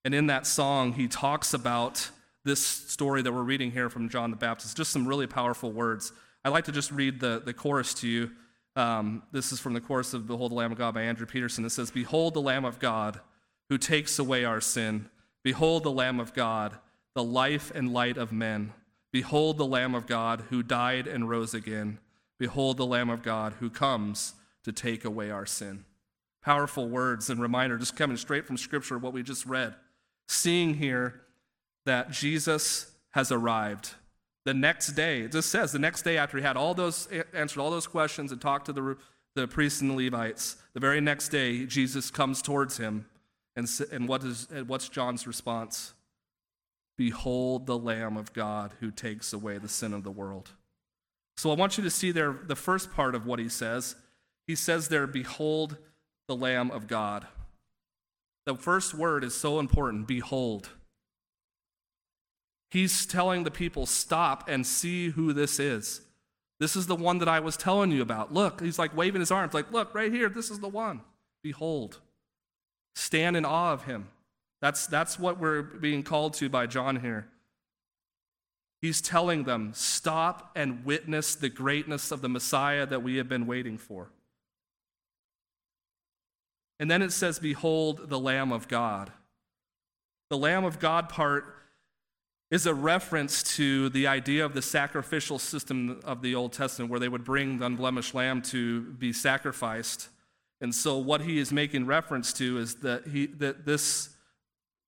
And 0.04 0.14
in 0.14 0.28
that 0.28 0.46
song, 0.46 0.92
he 0.92 1.08
talks 1.08 1.54
about 1.54 2.10
this 2.44 2.64
story 2.64 3.22
that 3.22 3.32
we're 3.32 3.42
reading 3.42 3.70
here 3.70 3.88
from 3.88 4.08
John 4.08 4.30
the 4.30 4.36
Baptist, 4.36 4.76
just 4.76 4.90
some 4.90 5.06
really 5.06 5.26
powerful 5.26 5.72
words. 5.72 6.12
I'd 6.44 6.50
like 6.50 6.64
to 6.64 6.72
just 6.72 6.90
read 6.90 7.20
the, 7.20 7.42
the 7.44 7.52
chorus 7.52 7.94
to 7.94 8.08
you. 8.08 8.30
Um, 8.74 9.22
this 9.32 9.52
is 9.52 9.60
from 9.60 9.74
the 9.74 9.80
chorus 9.80 10.14
of 10.14 10.26
Behold 10.26 10.50
the 10.50 10.56
Lamb 10.56 10.72
of 10.72 10.78
God 10.78 10.94
by 10.94 11.02
Andrew 11.02 11.26
Peterson. 11.26 11.64
It 11.64 11.70
says, 11.70 11.90
Behold 11.90 12.34
the 12.34 12.40
Lamb 12.40 12.64
of 12.64 12.78
God 12.78 13.20
who 13.68 13.78
takes 13.78 14.18
away 14.18 14.44
our 14.44 14.60
sin. 14.60 15.08
Behold 15.44 15.84
the 15.84 15.90
Lamb 15.90 16.18
of 16.20 16.34
God, 16.34 16.78
the 17.14 17.24
life 17.24 17.70
and 17.74 17.92
light 17.92 18.16
of 18.16 18.32
men. 18.32 18.72
Behold 19.12 19.58
the 19.58 19.66
Lamb 19.66 19.94
of 19.94 20.06
God 20.06 20.44
who 20.48 20.62
died 20.62 21.06
and 21.06 21.28
rose 21.28 21.54
again. 21.54 21.98
Behold 22.38 22.76
the 22.76 22.86
Lamb 22.86 23.10
of 23.10 23.22
God 23.22 23.54
who 23.60 23.70
comes 23.70 24.34
to 24.64 24.72
take 24.72 25.04
away 25.04 25.30
our 25.30 25.46
sin. 25.46 25.84
Powerful 26.42 26.88
words 26.88 27.30
and 27.30 27.40
reminder, 27.40 27.78
just 27.78 27.96
coming 27.96 28.16
straight 28.16 28.46
from 28.46 28.56
Scripture, 28.56 28.98
what 28.98 29.12
we 29.12 29.22
just 29.22 29.46
read. 29.46 29.74
Seeing 30.28 30.74
here 30.74 31.22
that 31.86 32.10
Jesus 32.10 32.92
has 33.10 33.30
arrived. 33.30 33.90
The 34.44 34.54
next 34.54 34.88
day, 34.92 35.20
it 35.20 35.32
just 35.32 35.50
says 35.50 35.70
the 35.70 35.78
next 35.78 36.02
day 36.02 36.16
after 36.16 36.36
he 36.38 36.42
had 36.42 36.56
all 36.56 36.74
those 36.74 37.08
answered 37.32 37.60
all 37.60 37.70
those 37.70 37.86
questions 37.86 38.32
and 38.32 38.40
talked 38.40 38.66
to 38.66 38.72
the, 38.72 38.96
the 39.36 39.46
priests 39.46 39.80
and 39.80 39.90
the 39.90 39.94
Levites, 39.94 40.56
the 40.74 40.80
very 40.80 41.00
next 41.00 41.28
day, 41.28 41.64
Jesus 41.64 42.10
comes 42.10 42.42
towards 42.42 42.76
him. 42.76 43.06
And, 43.54 43.68
and 43.92 44.08
what 44.08 44.24
is, 44.24 44.48
what's 44.66 44.88
John's 44.88 45.26
response? 45.26 45.92
Behold 46.96 47.66
the 47.66 47.78
Lamb 47.78 48.16
of 48.16 48.32
God 48.32 48.72
who 48.80 48.90
takes 48.90 49.32
away 49.32 49.58
the 49.58 49.68
sin 49.68 49.92
of 49.92 50.04
the 50.04 50.10
world. 50.10 50.50
So 51.36 51.50
I 51.50 51.54
want 51.54 51.78
you 51.78 51.84
to 51.84 51.90
see 51.90 52.12
there 52.12 52.38
the 52.46 52.56
first 52.56 52.92
part 52.92 53.14
of 53.14 53.26
what 53.26 53.38
he 53.38 53.48
says. 53.48 53.96
He 54.52 54.56
says 54.56 54.88
there, 54.88 55.06
Behold 55.06 55.78
the 56.28 56.36
Lamb 56.36 56.70
of 56.72 56.86
God. 56.86 57.26
The 58.44 58.54
first 58.54 58.92
word 58.92 59.24
is 59.24 59.34
so 59.34 59.58
important 59.58 60.06
behold. 60.06 60.68
He's 62.70 63.06
telling 63.06 63.44
the 63.44 63.50
people, 63.50 63.86
Stop 63.86 64.50
and 64.50 64.66
see 64.66 65.08
who 65.08 65.32
this 65.32 65.58
is. 65.58 66.02
This 66.60 66.76
is 66.76 66.86
the 66.86 66.94
one 66.94 67.16
that 67.16 67.28
I 67.28 67.40
was 67.40 67.56
telling 67.56 67.92
you 67.92 68.02
about. 68.02 68.34
Look, 68.34 68.60
he's 68.60 68.78
like 68.78 68.94
waving 68.94 69.20
his 69.20 69.30
arms, 69.30 69.54
like, 69.54 69.72
Look, 69.72 69.94
right 69.94 70.12
here, 70.12 70.28
this 70.28 70.50
is 70.50 70.60
the 70.60 70.68
one. 70.68 71.00
Behold. 71.42 72.00
Stand 72.94 73.38
in 73.38 73.46
awe 73.46 73.72
of 73.72 73.84
him. 73.84 74.08
That's, 74.60 74.86
that's 74.86 75.18
what 75.18 75.40
we're 75.40 75.62
being 75.62 76.02
called 76.02 76.34
to 76.34 76.50
by 76.50 76.66
John 76.66 77.00
here. 77.00 77.26
He's 78.82 79.00
telling 79.00 79.44
them, 79.44 79.72
Stop 79.72 80.50
and 80.54 80.84
witness 80.84 81.36
the 81.36 81.48
greatness 81.48 82.10
of 82.10 82.20
the 82.20 82.28
Messiah 82.28 82.84
that 82.84 83.02
we 83.02 83.16
have 83.16 83.30
been 83.30 83.46
waiting 83.46 83.78
for. 83.78 84.10
And 86.82 86.90
then 86.90 87.00
it 87.00 87.12
says, 87.12 87.38
Behold 87.38 88.08
the 88.08 88.18
Lamb 88.18 88.50
of 88.50 88.66
God. 88.66 89.12
The 90.30 90.36
Lamb 90.36 90.64
of 90.64 90.80
God 90.80 91.08
part 91.08 91.44
is 92.50 92.66
a 92.66 92.74
reference 92.74 93.44
to 93.54 93.88
the 93.90 94.08
idea 94.08 94.44
of 94.44 94.52
the 94.52 94.62
sacrificial 94.62 95.38
system 95.38 96.00
of 96.04 96.22
the 96.22 96.34
Old 96.34 96.52
Testament, 96.52 96.90
where 96.90 96.98
they 96.98 97.08
would 97.08 97.22
bring 97.22 97.58
the 97.60 97.66
unblemished 97.66 98.16
lamb 98.16 98.42
to 98.42 98.80
be 98.80 99.12
sacrificed. 99.12 100.08
And 100.60 100.74
so, 100.74 100.98
what 100.98 101.20
he 101.20 101.38
is 101.38 101.52
making 101.52 101.86
reference 101.86 102.32
to 102.32 102.58
is 102.58 102.74
that, 102.80 103.06
he, 103.06 103.26
that 103.26 103.64
this, 103.64 104.08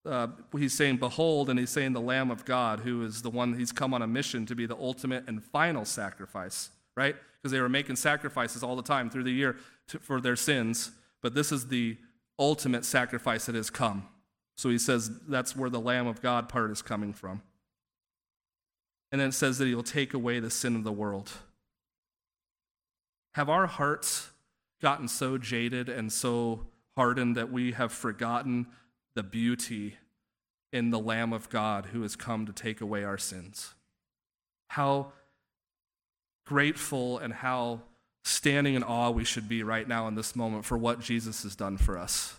uh, 0.04 0.26
he's 0.58 0.74
saying, 0.74 0.96
Behold, 0.96 1.48
and 1.48 1.60
he's 1.60 1.70
saying 1.70 1.92
the 1.92 2.00
Lamb 2.00 2.32
of 2.32 2.44
God, 2.44 2.80
who 2.80 3.04
is 3.04 3.22
the 3.22 3.30
one 3.30 3.56
he's 3.56 3.70
come 3.70 3.94
on 3.94 4.02
a 4.02 4.08
mission 4.08 4.46
to 4.46 4.56
be 4.56 4.66
the 4.66 4.76
ultimate 4.76 5.28
and 5.28 5.44
final 5.44 5.84
sacrifice, 5.84 6.70
right? 6.96 7.14
Because 7.40 7.52
they 7.52 7.60
were 7.60 7.68
making 7.68 7.94
sacrifices 7.94 8.64
all 8.64 8.74
the 8.74 8.82
time 8.82 9.10
through 9.10 9.22
the 9.22 9.32
year 9.32 9.58
to, 9.86 10.00
for 10.00 10.20
their 10.20 10.34
sins 10.34 10.90
but 11.24 11.34
this 11.34 11.50
is 11.50 11.68
the 11.68 11.96
ultimate 12.38 12.84
sacrifice 12.84 13.46
that 13.46 13.54
has 13.54 13.70
come. 13.70 14.06
So 14.58 14.68
he 14.68 14.76
says 14.76 15.10
that's 15.26 15.56
where 15.56 15.70
the 15.70 15.80
Lamb 15.80 16.06
of 16.06 16.20
God 16.20 16.50
part 16.50 16.70
is 16.70 16.82
coming 16.82 17.14
from. 17.14 17.40
And 19.10 19.22
then 19.22 19.30
it 19.30 19.32
says 19.32 19.56
that 19.56 19.64
he'll 19.64 19.82
take 19.82 20.12
away 20.12 20.38
the 20.38 20.50
sin 20.50 20.76
of 20.76 20.84
the 20.84 20.92
world. 20.92 21.30
Have 23.36 23.48
our 23.48 23.66
hearts 23.66 24.32
gotten 24.82 25.08
so 25.08 25.38
jaded 25.38 25.88
and 25.88 26.12
so 26.12 26.66
hardened 26.94 27.38
that 27.38 27.50
we 27.50 27.72
have 27.72 27.90
forgotten 27.90 28.66
the 29.14 29.22
beauty 29.22 29.96
in 30.74 30.90
the 30.90 31.00
Lamb 31.00 31.32
of 31.32 31.48
God 31.48 31.86
who 31.86 32.02
has 32.02 32.16
come 32.16 32.44
to 32.44 32.52
take 32.52 32.82
away 32.82 33.02
our 33.02 33.16
sins? 33.16 33.72
How 34.68 35.12
grateful 36.44 37.16
and 37.16 37.32
how 37.32 37.80
standing 38.24 38.74
in 38.74 38.82
awe 38.82 39.10
we 39.10 39.24
should 39.24 39.48
be 39.48 39.62
right 39.62 39.86
now 39.86 40.08
in 40.08 40.14
this 40.14 40.34
moment 40.34 40.64
for 40.64 40.76
what 40.76 41.00
Jesus 41.00 41.42
has 41.42 41.54
done 41.54 41.76
for 41.76 41.96
us. 41.96 42.34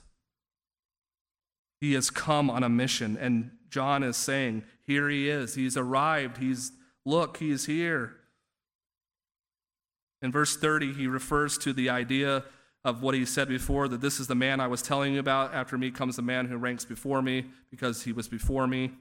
He 1.79 1.93
has 1.93 2.09
come 2.09 2.49
on 2.49 2.63
a 2.63 2.69
mission, 2.69 3.17
and 3.19 3.51
John 3.69 4.01
is 4.01 4.17
saying, 4.17 4.63
Here 4.83 5.07
he 5.09 5.29
is. 5.29 5.55
He's 5.55 5.77
arrived. 5.77 6.37
He's, 6.37 6.71
look, 7.05 7.37
he's 7.37 7.65
here. 7.65 8.15
In 10.21 10.31
verse 10.31 10.57
30, 10.57 10.93
he 10.93 11.07
refers 11.07 11.57
to 11.59 11.73
the 11.73 11.89
idea 11.89 12.43
of 12.83 13.01
what 13.01 13.13
he 13.13 13.25
said 13.25 13.47
before 13.47 13.87
that 13.87 14.01
this 14.01 14.19
is 14.19 14.27
the 14.27 14.35
man 14.35 14.59
I 14.59 14.67
was 14.67 14.81
telling 14.81 15.13
you 15.13 15.19
about. 15.19 15.53
After 15.53 15.77
me 15.77 15.91
comes 15.91 16.15
the 16.15 16.21
man 16.21 16.47
who 16.47 16.57
ranks 16.57 16.85
before 16.85 17.21
me 17.21 17.45
because 17.69 18.03
he 18.03 18.11
was 18.11 18.27
before 18.27 18.65
me. 18.65 18.91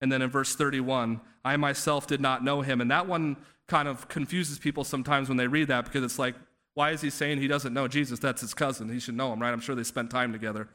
And 0.00 0.10
then 0.12 0.22
in 0.22 0.30
verse 0.30 0.54
31, 0.54 1.20
I 1.44 1.56
myself 1.56 2.06
did 2.06 2.20
not 2.20 2.44
know 2.44 2.60
him. 2.62 2.80
And 2.80 2.90
that 2.90 3.06
one 3.06 3.36
kind 3.66 3.88
of 3.88 4.08
confuses 4.08 4.58
people 4.58 4.84
sometimes 4.84 5.28
when 5.28 5.38
they 5.38 5.46
read 5.46 5.68
that 5.68 5.84
because 5.84 6.04
it's 6.04 6.18
like, 6.18 6.34
why 6.74 6.90
is 6.90 7.00
he 7.00 7.10
saying 7.10 7.38
he 7.38 7.48
doesn't 7.48 7.72
know 7.72 7.88
Jesus? 7.88 8.18
That's 8.18 8.40
his 8.40 8.52
cousin. 8.52 8.92
He 8.92 8.98
should 8.98 9.14
know 9.14 9.32
him, 9.32 9.40
right? 9.40 9.52
I'm 9.52 9.60
sure 9.60 9.74
they 9.74 9.84
spent 9.84 10.10
time 10.10 10.32
together. 10.32 10.68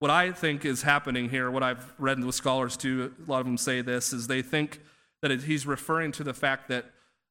What 0.00 0.10
I 0.10 0.32
think 0.32 0.64
is 0.64 0.82
happening 0.82 1.30
here, 1.30 1.50
what 1.50 1.62
I've 1.62 1.94
read 1.98 2.22
with 2.22 2.34
scholars 2.34 2.76
too, 2.76 3.12
a 3.26 3.30
lot 3.30 3.40
of 3.40 3.46
them 3.46 3.56
say 3.56 3.80
this, 3.80 4.12
is 4.12 4.26
they 4.26 4.42
think 4.42 4.80
that 5.22 5.30
he's 5.42 5.66
referring 5.66 6.12
to 6.12 6.24
the 6.24 6.34
fact 6.34 6.68
that 6.68 6.86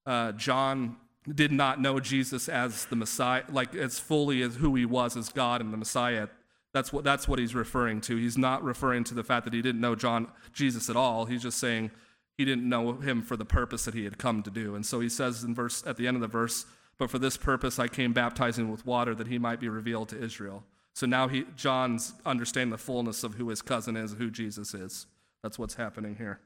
uh, 0.06 0.32
John 0.32 0.98
did 1.32 1.52
not 1.52 1.80
know 1.80 2.00
Jesus 2.00 2.50
as 2.50 2.86
the 2.86 2.96
Messiah, 2.96 3.44
like 3.50 3.76
as 3.76 4.00
fully 4.00 4.42
as 4.42 4.56
who 4.56 4.74
he 4.76 4.86
was 4.86 5.16
as 5.16 5.30
God 5.30 5.62
and 5.62 5.72
the 5.72 5.78
Messiah. 5.78 6.28
That's 6.74 6.92
what, 6.92 7.04
that's 7.04 7.28
what 7.28 7.38
he's 7.38 7.54
referring 7.54 8.02
to. 8.02 8.16
He's 8.18 8.38
not 8.38 8.64
referring 8.64 9.04
to 9.06 9.14
the 9.14 9.24
fact 9.24 9.46
that 9.46 9.54
he 9.54 9.62
didn't 9.62 9.82
know 9.82 9.96
John 9.96 10.28
Jesus 10.54 10.90
at 10.90 10.96
all. 10.96 11.26
He's 11.26 11.44
just 11.44 11.60
saying 11.60 11.92
he 12.38 12.46
didn't 12.46 12.68
know 12.68 12.94
him 12.94 13.22
for 13.22 13.38
the 13.38 13.46
purpose 13.46 13.86
that 13.86 13.94
he 13.94 14.04
had 14.04 14.18
come 14.18 14.44
to 14.44 14.50
do. 14.50 14.76
And 14.76 14.86
so 14.86 15.00
he 15.00 15.10
says 15.10 15.44
in 15.44 15.54
verse 15.54 15.84
at 15.86 15.98
the 15.98 16.08
end 16.08 16.16
of 16.16 16.22
the 16.22 16.28
verse, 16.28 16.66
but 16.98 17.10
for 17.10 17.20
this 17.20 17.38
purpose 17.38 17.80
I 17.80 17.88
came 17.88 18.14
baptizing 18.14 18.72
with 18.72 18.86
water 18.86 19.14
that 19.16 19.28
he 19.28 19.38
might 19.38 19.60
be 19.60 19.70
revealed 19.70 20.10
to 20.10 20.22
Israel. 20.22 20.64
So 20.94 21.06
now 21.08 21.28
he, 21.28 21.46
John's 21.56 22.14
understanding 22.26 22.72
the 22.72 22.78
fullness 22.78 23.24
of 23.24 23.36
who 23.36 23.50
his 23.50 23.62
cousin 23.62 23.98
is, 23.98 24.14
who 24.14 24.30
Jesus 24.30 24.74
is. 24.74 25.08
That's 25.42 25.58
what's 25.58 25.76
happening 25.76 26.16
here. 26.16 26.40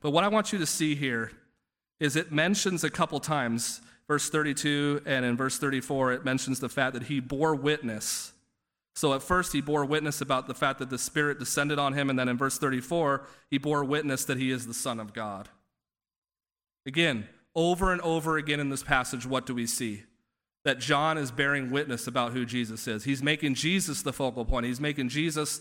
But 0.00 0.10
what 0.10 0.24
I 0.24 0.28
want 0.28 0.52
you 0.52 0.58
to 0.58 0.66
see 0.66 0.94
here 0.94 1.32
is 1.98 2.16
it 2.16 2.32
mentions 2.32 2.84
a 2.84 2.90
couple 2.90 3.20
times, 3.20 3.80
verse 4.06 4.30
32 4.30 5.02
and 5.04 5.24
in 5.24 5.36
verse 5.36 5.58
34, 5.58 6.12
it 6.12 6.24
mentions 6.24 6.60
the 6.60 6.68
fact 6.68 6.94
that 6.94 7.04
he 7.04 7.20
bore 7.20 7.54
witness 7.54 8.32
so 8.94 9.14
at 9.14 9.22
first, 9.22 9.52
he 9.52 9.60
bore 9.60 9.84
witness 9.84 10.20
about 10.20 10.46
the 10.46 10.54
fact 10.54 10.78
that 10.80 10.90
the 10.90 10.98
Spirit 10.98 11.38
descended 11.38 11.78
on 11.78 11.94
him, 11.94 12.10
and 12.10 12.18
then 12.18 12.28
in 12.28 12.36
verse 12.36 12.58
34, 12.58 13.24
he 13.48 13.56
bore 13.56 13.84
witness 13.84 14.24
that 14.24 14.36
he 14.36 14.50
is 14.50 14.66
the 14.66 14.74
Son 14.74 14.98
of 14.98 15.12
God. 15.12 15.48
Again, 16.86 17.28
over 17.54 17.92
and 17.92 18.00
over 18.02 18.36
again 18.36 18.60
in 18.60 18.68
this 18.68 18.82
passage, 18.82 19.26
what 19.26 19.46
do 19.46 19.54
we 19.54 19.66
see? 19.66 20.02
That 20.64 20.80
John 20.80 21.18
is 21.18 21.30
bearing 21.30 21.70
witness 21.70 22.06
about 22.06 22.32
who 22.32 22.44
Jesus 22.44 22.86
is. 22.86 23.04
He's 23.04 23.22
making 23.22 23.54
Jesus 23.54 24.02
the 24.02 24.12
focal 24.12 24.44
point, 24.44 24.66
he's 24.66 24.80
making 24.80 25.08
Jesus 25.08 25.60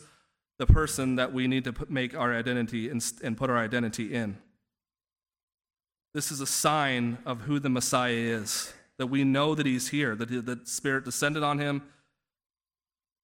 the 0.57 0.65
person 0.65 1.15
that 1.15 1.31
we 1.31 1.47
need 1.47 1.63
to 1.63 1.73
make 1.87 2.13
our 2.13 2.35
identity 2.35 2.89
and 2.89 3.37
put 3.37 3.49
our 3.49 3.57
identity 3.57 4.13
in. 4.13 4.37
This 6.13 6.31
is 6.31 6.41
a 6.41 6.47
sign 6.47 7.19
of 7.25 7.41
who 7.41 7.59
the 7.59 7.69
Messiah 7.69 8.11
is, 8.11 8.73
that 8.97 9.07
we 9.07 9.23
know 9.23 9.55
that 9.55 9.65
he's 9.65 9.89
here, 9.89 10.15
that 10.15 10.25
the 10.25 10.59
Spirit 10.65 11.05
descended 11.05 11.43
on 11.43 11.59
him 11.59 11.83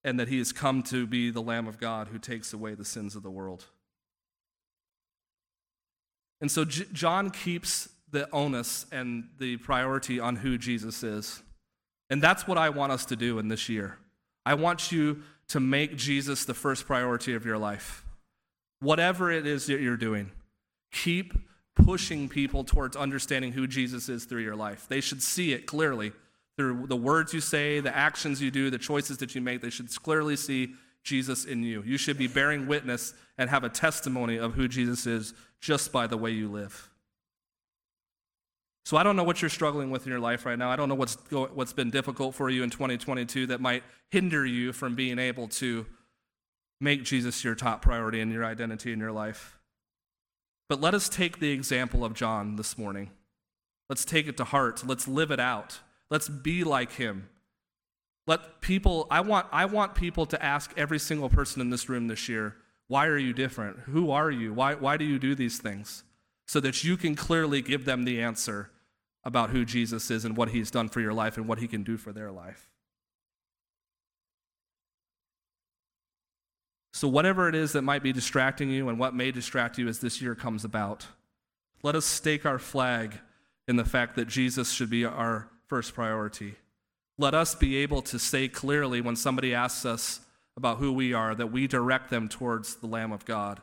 and 0.06 0.20
that 0.20 0.28
he 0.28 0.38
has 0.38 0.54
come 0.54 0.84
to 0.84 1.08
be 1.08 1.32
the 1.32 1.42
Lamb 1.42 1.68
of 1.68 1.80
God 1.80 2.10
who 2.10 2.20
takes 2.20 2.54
away 2.54 2.76
the 2.76 2.86
sins 2.86 3.16
of 3.16 3.24
the 3.24 3.32
world. 3.32 3.66
And 6.40 6.52
so 6.52 6.64
J- 6.64 6.86
John 6.94 7.32
keeps 7.32 7.90
the 8.12 8.30
onus 8.32 8.86
and 8.92 9.30
the 9.40 9.58
priority 9.58 10.20
on 10.20 10.36
who 10.36 10.60
Jesus 10.60 11.02
is. 11.02 11.42
And 12.12 12.22
that's 12.22 12.48
what 12.48 12.58
I 12.58 12.70
want 12.70 12.92
us 12.92 13.04
to 13.06 13.16
do 13.16 13.40
in 13.40 13.48
this 13.48 13.68
year. 13.68 13.98
I 14.46 14.54
want 14.54 14.92
you 14.92 15.24
to 15.48 15.60
make 15.60 15.96
Jesus 15.96 16.46
the 16.46 16.54
first 16.54 16.86
priority 16.86 17.34
of 17.34 17.44
your 17.44 17.58
life. 17.58 18.06
Whatever 18.80 19.32
it 19.32 19.48
is 19.48 19.66
that 19.66 19.82
you're 19.82 19.98
doing, 19.98 20.32
keep 20.92 21.34
pushing 21.76 22.30
people 22.30 22.64
towards 22.64 22.96
understanding 22.96 23.54
who 23.54 23.66
Jesus 23.66 24.08
is 24.08 24.26
through 24.26 24.44
your 24.44 24.56
life. 24.56 24.86
They 24.88 25.02
should 25.02 25.24
see 25.24 25.52
it 25.52 25.66
clearly 25.66 26.12
through 26.58 26.88
the 26.88 26.96
words 26.96 27.34
you 27.34 27.42
say, 27.42 27.80
the 27.80 27.96
actions 27.96 28.42
you 28.42 28.52
do, 28.52 28.70
the 28.70 28.78
choices 28.78 29.18
that 29.18 29.36
you 29.36 29.42
make. 29.42 29.62
They 29.62 29.70
should 29.70 29.94
clearly 30.02 30.36
see 30.36 30.74
Jesus 31.04 31.46
in 31.46 31.64
you. 31.64 31.84
You 31.86 31.98
should 31.98 32.18
be 32.18 32.28
bearing 32.28 32.68
witness 32.68 33.14
and 33.38 33.50
have 33.50 33.64
a 33.64 33.70
testimony 33.70 34.38
of 34.38 34.54
who 34.54 34.68
Jesus 34.68 35.06
is 35.06 35.34
just 35.60 35.92
by 35.92 36.08
the 36.08 36.18
way 36.18 36.32
you 36.32 36.50
live. 36.50 36.90
So 38.86 38.98
I 38.98 39.04
don't 39.04 39.16
know 39.16 39.24
what 39.24 39.42
you're 39.42 39.50
struggling 39.50 39.90
with 39.90 40.06
in 40.06 40.12
your 40.12 40.20
life 40.20 40.46
right 40.46 40.58
now. 40.58 40.70
I 40.70 40.76
don't 40.76 40.90
know 40.90 40.96
what's, 40.96 41.18
what's 41.32 41.74
been 41.74 41.90
difficult 41.90 42.36
for 42.36 42.50
you 42.50 42.64
in 42.64 42.70
2022 42.70 43.48
that 43.48 43.60
might 43.60 43.84
hinder 44.12 44.46
you 44.46 44.74
from 44.74 44.96
being 44.96 45.18
able 45.18 45.48
to 45.48 45.88
make 46.80 47.04
Jesus 47.04 47.44
your 47.44 47.56
top 47.56 47.82
priority 47.82 48.22
in 48.22 48.32
your 48.32 48.46
identity 48.46 48.94
in 48.94 49.00
your 49.00 49.12
life. 49.12 49.58
But 50.70 50.82
let 50.82 50.94
us 50.94 51.10
take 51.10 51.40
the 51.40 51.52
example 51.52 52.06
of 52.06 52.14
John 52.14 52.56
this 52.58 52.78
morning. 52.78 53.12
Let's 53.90 54.06
take 54.06 54.28
it 54.28 54.38
to 54.38 54.44
heart. 54.44 54.84
Let's 54.86 55.08
live 55.08 55.32
it 55.32 55.40
out. 55.40 55.80
Let's 56.10 56.30
be 56.30 56.64
like 56.64 56.94
him. 56.94 57.30
Let 58.28 58.62
people, 58.62 59.08
I 59.12 59.22
want, 59.22 59.48
I 59.52 59.66
want 59.66 59.96
people 59.96 60.26
to 60.28 60.44
ask 60.44 60.74
every 60.78 61.00
single 61.00 61.30
person 61.30 61.62
in 61.62 61.70
this 61.70 61.90
room 61.90 62.08
this 62.08 62.28
year, 62.28 62.56
why 62.88 63.08
are 63.08 63.18
you 63.18 63.34
different? 63.34 63.80
Who 63.86 64.12
are 64.12 64.32
you? 64.32 64.54
Why, 64.54 64.76
why 64.76 64.98
do 64.98 65.06
you 65.06 65.20
do 65.20 65.36
these 65.36 65.58
things? 65.58 66.04
So 66.48 66.60
that 66.60 66.84
you 66.84 66.98
can 66.98 67.16
clearly 67.16 67.62
give 67.62 67.86
them 67.86 68.04
the 68.04 68.22
answer 68.22 68.72
about 69.24 69.50
who 69.50 69.66
Jesus 69.66 70.12
is 70.12 70.26
and 70.26 70.38
what 70.38 70.50
he's 70.50 70.70
done 70.70 70.90
for 70.90 71.02
your 71.02 71.14
life 71.14 71.38
and 71.38 71.48
what 71.48 71.60
he 71.60 71.68
can 71.68 71.84
do 71.84 71.98
for 71.98 72.12
their 72.12 72.32
life. 72.32 72.70
So, 76.94 77.10
whatever 77.10 77.50
it 77.50 77.56
is 77.56 77.74
that 77.74 77.82
might 77.82 78.04
be 78.04 78.14
distracting 78.14 78.70
you 78.70 78.88
and 78.88 78.98
what 78.98 79.14
may 79.14 79.32
distract 79.32 79.78
you 79.78 79.88
as 79.90 80.00
this 80.00 80.22
year 80.22 80.34
comes 80.34 80.64
about, 80.64 81.08
let 81.84 81.94
us 81.94 82.06
stake 82.06 82.46
our 82.46 82.60
flag 82.60 83.20
in 83.68 83.76
the 83.76 83.84
fact 83.84 84.16
that 84.16 84.30
Jesus 84.30 84.72
should 84.72 84.90
be 84.90 85.04
our 85.04 85.50
first 85.68 85.94
priority. 85.94 86.56
Let 87.18 87.34
us 87.34 87.56
be 87.56 87.78
able 87.78 88.02
to 88.04 88.20
say 88.20 88.48
clearly 88.48 89.02
when 89.02 89.16
somebody 89.16 89.54
asks 89.54 89.86
us 89.86 90.20
about 90.58 90.78
who 90.78 90.92
we 90.92 91.14
are 91.14 91.36
that 91.36 91.48
we 91.48 91.68
direct 91.68 92.10
them 92.10 92.28
towards 92.28 92.76
the 92.76 92.88
Lamb 92.88 93.12
of 93.12 93.26
God 93.26 93.62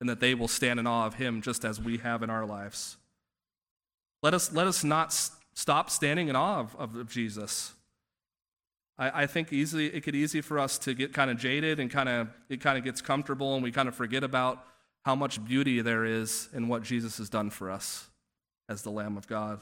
and 0.00 0.08
that 0.08 0.20
they 0.20 0.34
will 0.34 0.48
stand 0.48 0.80
in 0.80 0.86
awe 0.86 1.06
of 1.06 1.14
Him 1.14 1.42
just 1.42 1.64
as 1.64 1.80
we 1.80 1.98
have 1.98 2.22
in 2.22 2.30
our 2.30 2.46
lives. 2.46 2.96
Let 4.22 4.34
us, 4.34 4.52
let 4.52 4.66
us 4.66 4.84
not 4.84 5.16
stop 5.54 5.90
standing 5.90 6.28
in 6.28 6.36
awe 6.36 6.60
of, 6.60 6.76
of, 6.76 6.96
of 6.96 7.10
Jesus. 7.10 7.72
I, 8.98 9.22
I 9.22 9.26
think 9.26 9.52
easily 9.52 9.86
it 9.86 10.02
could 10.02 10.14
easy 10.14 10.40
for 10.40 10.58
us 10.58 10.78
to 10.78 10.94
get 10.94 11.12
kind 11.12 11.30
of 11.30 11.38
jaded 11.38 11.80
and 11.80 11.90
kind 11.90 12.08
of 12.08 12.28
it 12.48 12.60
kind 12.60 12.78
of 12.78 12.84
gets 12.84 13.00
comfortable 13.00 13.54
and 13.54 13.62
we 13.62 13.72
kind 13.72 13.88
of 13.88 13.94
forget 13.94 14.22
about 14.24 14.64
how 15.04 15.14
much 15.14 15.44
beauty 15.44 15.80
there 15.80 16.04
is 16.04 16.48
in 16.52 16.68
what 16.68 16.82
Jesus 16.82 17.18
has 17.18 17.28
done 17.28 17.50
for 17.50 17.70
us 17.70 18.08
as 18.68 18.82
the 18.82 18.90
Lamb 18.90 19.16
of 19.16 19.26
God. 19.26 19.60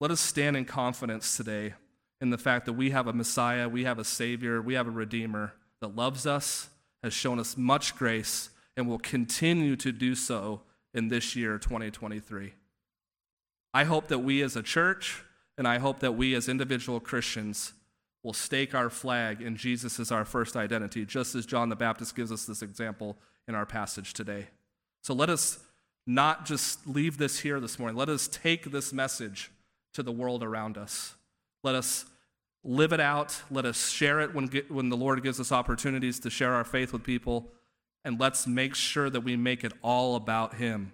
Let 0.00 0.10
us 0.10 0.20
stand 0.20 0.56
in 0.56 0.66
confidence 0.66 1.36
today 1.36 1.74
in 2.20 2.30
the 2.30 2.38
fact 2.38 2.66
that 2.66 2.74
we 2.74 2.90
have 2.90 3.06
a 3.06 3.12
Messiah, 3.12 3.68
we 3.68 3.84
have 3.84 3.98
a 3.98 4.04
Savior, 4.04 4.60
we 4.60 4.74
have 4.74 4.86
a 4.86 4.90
Redeemer 4.90 5.54
that 5.80 5.96
loves 5.96 6.26
us, 6.26 6.68
has 7.02 7.14
shown 7.14 7.38
us 7.38 7.56
much 7.56 7.96
grace, 7.96 8.50
and 8.76 8.86
will 8.86 8.98
continue 8.98 9.74
to 9.76 9.92
do 9.92 10.14
so 10.14 10.60
in 10.92 11.08
this 11.08 11.34
year, 11.34 11.58
2023. 11.58 12.52
I 13.72 13.84
hope 13.84 14.08
that 14.08 14.18
we 14.18 14.42
as 14.42 14.56
a 14.56 14.62
church 14.62 15.22
and 15.58 15.66
I 15.66 15.78
hope 15.78 16.00
that 16.00 16.12
we 16.12 16.34
as 16.34 16.48
individual 16.48 17.00
Christians 17.00 17.72
will 18.22 18.34
stake 18.34 18.74
our 18.74 18.90
flag 18.90 19.40
in 19.40 19.56
Jesus 19.56 19.98
as 19.98 20.12
our 20.12 20.24
first 20.24 20.56
identity, 20.56 21.06
just 21.06 21.34
as 21.34 21.46
John 21.46 21.68
the 21.68 21.76
Baptist 21.76 22.14
gives 22.14 22.32
us 22.32 22.44
this 22.44 22.60
example 22.60 23.16
in 23.48 23.54
our 23.54 23.64
passage 23.64 24.12
today. 24.12 24.48
So 25.02 25.14
let 25.14 25.30
us 25.30 25.60
not 26.06 26.44
just 26.44 26.86
leave 26.86 27.16
this 27.16 27.40
here 27.40 27.60
this 27.60 27.78
morning. 27.78 27.96
Let 27.96 28.08
us 28.08 28.28
take 28.28 28.70
this 28.70 28.92
message 28.92 29.50
to 29.96 30.02
the 30.02 30.12
world 30.12 30.42
around 30.42 30.78
us. 30.78 31.14
Let 31.64 31.74
us 31.74 32.04
live 32.62 32.92
it 32.92 33.00
out. 33.00 33.42
Let 33.50 33.64
us 33.64 33.90
share 33.90 34.20
it 34.20 34.34
when, 34.34 34.48
when 34.68 34.88
the 34.88 34.96
Lord 34.96 35.22
gives 35.22 35.40
us 35.40 35.50
opportunities 35.52 36.20
to 36.20 36.30
share 36.30 36.52
our 36.52 36.64
faith 36.64 36.92
with 36.92 37.02
people. 37.02 37.48
And 38.04 38.20
let's 38.20 38.46
make 38.46 38.74
sure 38.74 39.10
that 39.10 39.22
we 39.22 39.36
make 39.36 39.64
it 39.64 39.72
all 39.82 40.14
about 40.14 40.54
Him. 40.54 40.92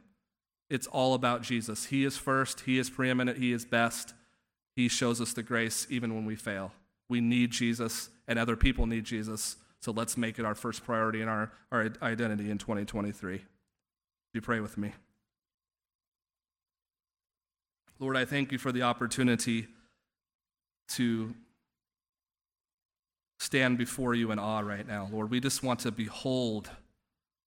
It's 0.70 0.86
all 0.86 1.14
about 1.14 1.42
Jesus. 1.42 1.86
He 1.86 2.04
is 2.04 2.16
first, 2.16 2.60
He 2.60 2.78
is 2.78 2.88
preeminent, 2.88 3.38
He 3.38 3.52
is 3.52 3.64
best. 3.64 4.14
He 4.74 4.88
shows 4.88 5.20
us 5.20 5.32
the 5.34 5.42
grace 5.42 5.86
even 5.90 6.14
when 6.14 6.24
we 6.24 6.36
fail. 6.36 6.72
We 7.08 7.20
need 7.20 7.50
Jesus, 7.50 8.08
and 8.26 8.38
other 8.38 8.56
people 8.56 8.86
need 8.86 9.04
Jesus. 9.04 9.56
So 9.80 9.92
let's 9.92 10.16
make 10.16 10.38
it 10.38 10.46
our 10.46 10.54
first 10.54 10.84
priority 10.84 11.20
in 11.20 11.28
our, 11.28 11.52
our 11.70 11.92
identity 12.00 12.50
in 12.50 12.56
2023. 12.56 13.42
you 14.32 14.40
pray 14.40 14.60
with 14.60 14.78
me? 14.78 14.92
Lord, 17.98 18.16
I 18.16 18.24
thank 18.24 18.52
you 18.52 18.58
for 18.58 18.72
the 18.72 18.82
opportunity 18.82 19.68
to 20.88 21.34
stand 23.38 23.78
before 23.78 24.14
you 24.14 24.30
in 24.30 24.38
awe 24.38 24.60
right 24.60 24.86
now. 24.86 25.08
Lord, 25.10 25.30
we 25.30 25.40
just 25.40 25.62
want 25.62 25.80
to 25.80 25.90
behold 25.90 26.70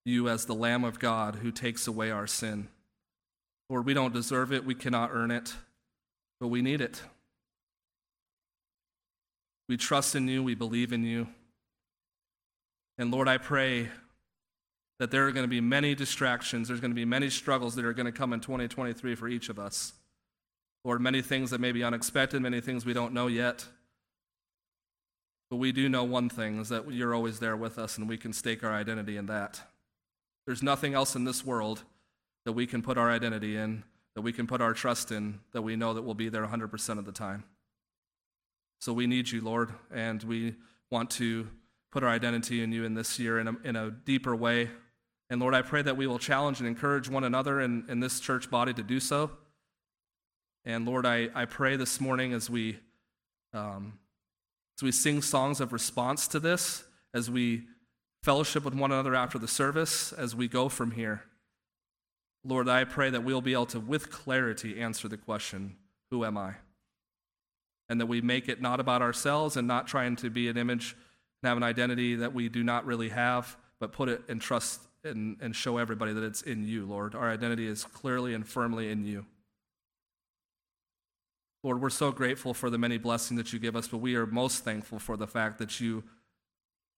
you 0.05 0.29
as 0.29 0.45
the 0.45 0.53
Lamb 0.53 0.84
of 0.84 0.99
God 0.99 1.36
who 1.36 1.51
takes 1.51 1.88
away 1.88 2.12
our 2.12 2.27
sin. 2.27 2.67
Lord, 3.69 3.86
we 3.86 3.93
don't 3.93 4.13
deserve 4.13 4.53
it, 4.53 4.65
we 4.65 4.75
cannot 4.75 5.10
earn 5.12 5.31
it, 5.31 5.55
but 6.39 6.49
we 6.49 6.62
need 6.62 6.81
it. 6.81 7.01
We 9.67 9.77
trust 9.77 10.15
in 10.15 10.27
you, 10.27 10.43
we 10.43 10.53
believe 10.53 10.93
in 10.93 11.03
you. 11.03 11.27
And 12.97 13.12
Lord, 13.12 13.27
I 13.27 13.38
pray 13.38 13.89
that 14.99 15.12
there 15.12 15.27
are 15.27 15.31
going 15.31 15.43
to 15.43 15.49
be 15.49 15.62
many 15.62 15.95
distractions, 15.95 16.67
there's 16.67 16.79
going 16.79 16.91
to 16.91 16.95
be 16.95 17.05
many 17.05 17.29
struggles 17.29 17.75
that 17.75 17.86
are 17.86 17.93
going 17.93 18.05
to 18.05 18.12
come 18.12 18.31
in 18.31 18.39
2023 18.39 19.15
for 19.15 19.27
each 19.27 19.49
of 19.49 19.60
us. 19.60 19.93
Lord, 20.86 21.02
many 21.02 21.24
things 21.24 21.50
that 21.50 21.60
may 21.60 21.71
be 21.71 21.84
unexpected, 21.84 22.43
many 22.43 22.62
things 22.62 22.86
we 22.86 22.93
don't 22.93 23.12
know 23.12 23.26
yet. 23.26 23.65
But 25.50 25.56
we 25.56 25.71
do 25.71 25.89
know 25.89 26.04
one 26.04 26.30
thing 26.30 26.60
is 26.60 26.69
that 26.69 26.91
you're 26.91 27.15
always 27.15 27.39
there 27.39 27.58
with 27.58 27.80
us 27.80 27.98
and 27.98 28.08
we 28.08 28.17
can 28.17 28.32
stake 28.32 28.63
our 28.63 28.71
identity 28.71 29.17
in 29.17 29.26
that. 29.26 29.62
There's 30.45 30.62
nothing 30.62 30.93
else 30.93 31.15
in 31.15 31.24
this 31.24 31.43
world 31.43 31.84
that 32.45 32.52
we 32.52 32.67
can 32.67 32.84
put 32.84 33.00
our 33.00 33.10
identity 33.10 33.58
in, 33.58 33.84
that 34.13 34.21
we 34.21 34.32
can 34.32 34.45
put 34.45 34.62
our 34.62 34.74
trust 34.76 35.12
in, 35.12 35.39
that 35.54 35.63
we 35.63 35.76
know 35.76 35.95
that 35.95 36.04
will 36.04 36.13
be 36.13 36.30
there 36.30 36.45
100% 36.45 37.00
of 37.00 37.06
the 37.06 37.12
time. 37.12 37.45
So 38.80 38.93
we 38.93 39.08
need 39.08 39.32
you, 39.32 39.41
Lord, 39.41 39.71
and 39.91 40.21
we 40.21 40.54
want 40.91 41.10
to 41.12 41.48
put 41.91 42.04
our 42.04 42.10
identity 42.10 42.62
in 42.62 42.71
you 42.71 42.84
in 42.84 42.93
this 42.93 43.17
year 43.17 43.39
in 43.39 43.48
a, 43.48 43.56
in 43.63 43.76
a 43.76 43.89
deeper 43.89 44.36
way. 44.36 44.69
And 45.32 45.41
Lord, 45.41 45.56
I 45.56 45.63
pray 45.63 45.82
that 45.82 45.98
we 45.98 46.06
will 46.06 46.19
challenge 46.19 46.60
and 46.60 46.67
encourage 46.67 47.10
one 47.10 47.24
another 47.24 47.60
in, 47.60 47.86
in 47.89 48.02
this 48.02 48.19
church 48.19 48.52
body 48.52 48.74
to 48.76 48.84
do 48.84 49.00
so. 49.00 49.32
And 50.65 50.86
Lord, 50.86 51.06
I, 51.06 51.30
I 51.36 51.45
pray 51.45 51.75
this 51.75 52.01
morning 52.01 52.34
as 52.34 52.49
we, 52.49 52.80
um, 53.54 53.99
as 54.78 54.84
we 54.84 54.91
sing 54.91 55.21
songs 55.21 55.62
of 55.62 55.71
response 55.71 56.28
to 56.30 56.39
this, 56.39 56.84
as 57.13 57.30
we 57.30 57.63
fellowship 58.23 58.65
with 58.65 58.73
one 58.73 58.91
another 58.91 59.13
after 59.13 59.38
the 59.38 59.47
service, 59.47 60.12
as 60.12 60.36
we 60.36 60.47
go 60.47 60.67
from 60.67 60.91
here, 60.91 61.21
Lord, 62.43 62.67
I 62.67 62.84
pray 62.84 63.10
that 63.10 63.23
we'll 63.23 63.41
be 63.41 63.54
able 63.54 63.67
to, 63.67 63.80
with 63.80 64.10
clarity, 64.10 64.80
answer 64.80 65.08
the 65.08 65.17
question 65.17 65.78
Who 66.10 66.25
am 66.25 66.38
I? 66.38 66.56
and 67.89 68.01
that 68.01 68.08
we 68.08 68.21
make 68.21 68.49
it 68.49 68.62
not 68.62 68.80
about 68.80 69.01
ourselves 69.01 69.58
and 69.58 69.67
not 69.67 69.88
trying 69.88 70.15
to 70.15 70.30
be 70.30 70.47
an 70.47 70.58
image 70.58 70.95
and 71.41 71.47
have 71.49 71.58
an 71.58 71.63
identity 71.63 72.15
that 72.15 72.34
we 72.34 72.49
do 72.49 72.63
not 72.63 72.86
really 72.86 73.10
have, 73.10 73.56
but 73.80 73.91
put 73.91 74.10
it 74.10 74.23
and 74.28 74.41
trust 74.41 74.82
and, 75.04 75.38
and 75.39 75.56
show 75.56 75.78
everybody 75.78 76.12
that 76.12 76.23
it's 76.23 76.41
in 76.41 76.65
you, 76.65 76.86
Lord. 76.86 77.13
Our 77.13 77.30
identity 77.30 77.67
is 77.67 77.84
clearly 77.84 78.34
and 78.34 78.47
firmly 78.47 78.89
in 78.89 79.06
you. 79.06 79.25
Lord, 81.65 81.82
we're 81.82 81.89
so 81.89 82.12
grateful 82.12 82.54
for 82.54 82.69
the 82.69 82.78
many 82.78 82.99
blessings 82.99 83.39
that 83.39 83.51
you 83.51 83.58
give 83.58 83.76
us, 83.76 83.88
but 83.88 83.97
we 83.97 84.16
are 84.16 84.28
most 84.28 84.63
thankful 84.63 84.99
for 84.99 85.18
the 85.18 85.26
fact 85.26 85.57
that 85.57 85.80
you 85.80 86.03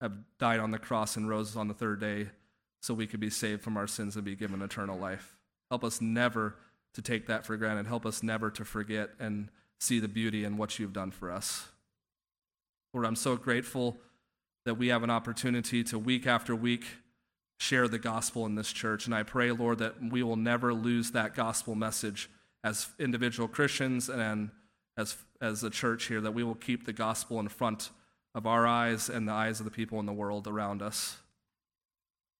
have 0.02 0.12
died 0.38 0.60
on 0.60 0.72
the 0.72 0.78
cross 0.78 1.16
and 1.16 1.26
rose 1.26 1.56
on 1.56 1.68
the 1.68 1.74
third 1.74 2.00
day 2.00 2.28
so 2.82 2.92
we 2.92 3.06
could 3.06 3.18
be 3.18 3.30
saved 3.30 3.62
from 3.62 3.78
our 3.78 3.86
sins 3.86 4.14
and 4.14 4.26
be 4.26 4.36
given 4.36 4.60
eternal 4.60 4.98
life. 4.98 5.38
Help 5.70 5.84
us 5.84 6.02
never 6.02 6.54
to 6.92 7.00
take 7.00 7.26
that 7.28 7.46
for 7.46 7.56
granted. 7.56 7.86
Help 7.86 8.04
us 8.04 8.22
never 8.22 8.50
to 8.50 8.62
forget 8.62 9.08
and 9.18 9.48
see 9.80 10.00
the 10.00 10.06
beauty 10.06 10.44
in 10.44 10.58
what 10.58 10.78
you've 10.78 10.92
done 10.92 11.12
for 11.12 11.32
us. 11.32 11.68
Lord, 12.92 13.06
I'm 13.06 13.16
so 13.16 13.36
grateful 13.36 13.96
that 14.66 14.74
we 14.74 14.88
have 14.88 15.02
an 15.02 15.08
opportunity 15.08 15.82
to 15.84 15.98
week 15.98 16.26
after 16.26 16.54
week 16.54 16.84
share 17.58 17.88
the 17.88 17.98
gospel 17.98 18.44
in 18.44 18.54
this 18.54 18.70
church. 18.70 19.06
And 19.06 19.14
I 19.14 19.22
pray, 19.22 19.50
Lord, 19.50 19.78
that 19.78 19.94
we 20.10 20.22
will 20.22 20.36
never 20.36 20.74
lose 20.74 21.12
that 21.12 21.34
gospel 21.34 21.74
message 21.74 22.28
as 22.62 22.88
individual 22.98 23.48
Christians 23.48 24.10
and 24.10 24.50
as, 24.98 25.16
as 25.40 25.62
a 25.62 25.70
church 25.70 26.06
here, 26.06 26.20
that 26.20 26.34
we 26.34 26.42
will 26.42 26.56
keep 26.56 26.84
the 26.84 26.92
gospel 26.92 27.40
in 27.40 27.48
front 27.48 27.88
of 28.34 28.46
our 28.46 28.66
eyes 28.66 29.08
and 29.08 29.26
the 29.26 29.32
eyes 29.32 29.60
of 29.60 29.64
the 29.64 29.70
people 29.70 29.98
in 30.00 30.06
the 30.06 30.12
world 30.12 30.46
around 30.46 30.82
us. 30.82 31.16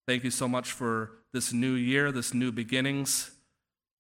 Thank 0.07 0.25
you 0.25 0.31
so 0.31 0.49
much 0.49 0.73
for 0.73 1.13
this 1.33 1.53
new 1.53 1.73
year, 1.73 2.11
this 2.13 2.35
new 2.35 2.51
beginnings, 2.51 3.31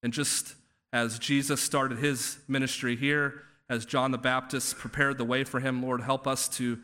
and 0.02 0.12
just 0.12 0.54
as 0.92 1.18
Jesus 1.18 1.60
started 1.60 1.98
his 1.98 2.38
ministry 2.48 2.96
here, 2.96 3.42
as 3.70 3.86
John 3.86 4.10
the 4.10 4.18
Baptist 4.18 4.78
prepared 4.78 5.18
the 5.18 5.24
way 5.24 5.44
for 5.44 5.60
him, 5.60 5.82
Lord, 5.82 6.00
help 6.00 6.26
us 6.26 6.48
to 6.56 6.78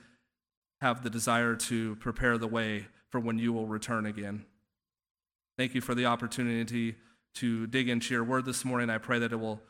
have 0.81 1.03
the 1.03 1.11
desire 1.11 1.57
to 1.57 1.97
prepare 1.97 2.37
the 2.37 2.47
way 2.47 2.87
for 3.09 3.19
when 3.19 3.39
you 3.39 3.53
will 3.53 3.67
return 3.67 4.05
again. 4.07 4.45
Thank 5.57 5.75
you 5.75 5.81
for 5.81 5.95
the 5.95 6.07
opportunity 6.07 6.97
to 7.37 7.67
dig 7.67 7.89
into 7.89 8.13
your 8.13 8.25
word 8.25 8.45
this 8.45 8.65
morning. 8.65 8.91
I 8.91 8.99
pray 8.99 9.19
that 9.21 9.33
it 9.33 9.41
will 9.41 9.61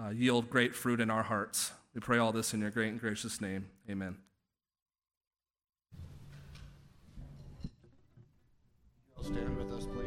uh, 0.00 0.10
yield 0.10 0.50
great 0.50 0.74
fruit 0.74 1.00
in 1.00 1.10
our 1.10 1.22
hearts. 1.22 1.72
We 1.94 2.00
pray 2.00 2.18
all 2.18 2.32
this 2.32 2.54
in 2.54 2.60
your 2.60 2.70
great 2.70 2.88
and 2.88 3.00
gracious 3.00 3.40
name. 3.40 3.66
Amen. 3.90 4.16
Stand 9.20 9.56
with 9.56 9.72
us, 9.72 9.86
please. 9.86 10.01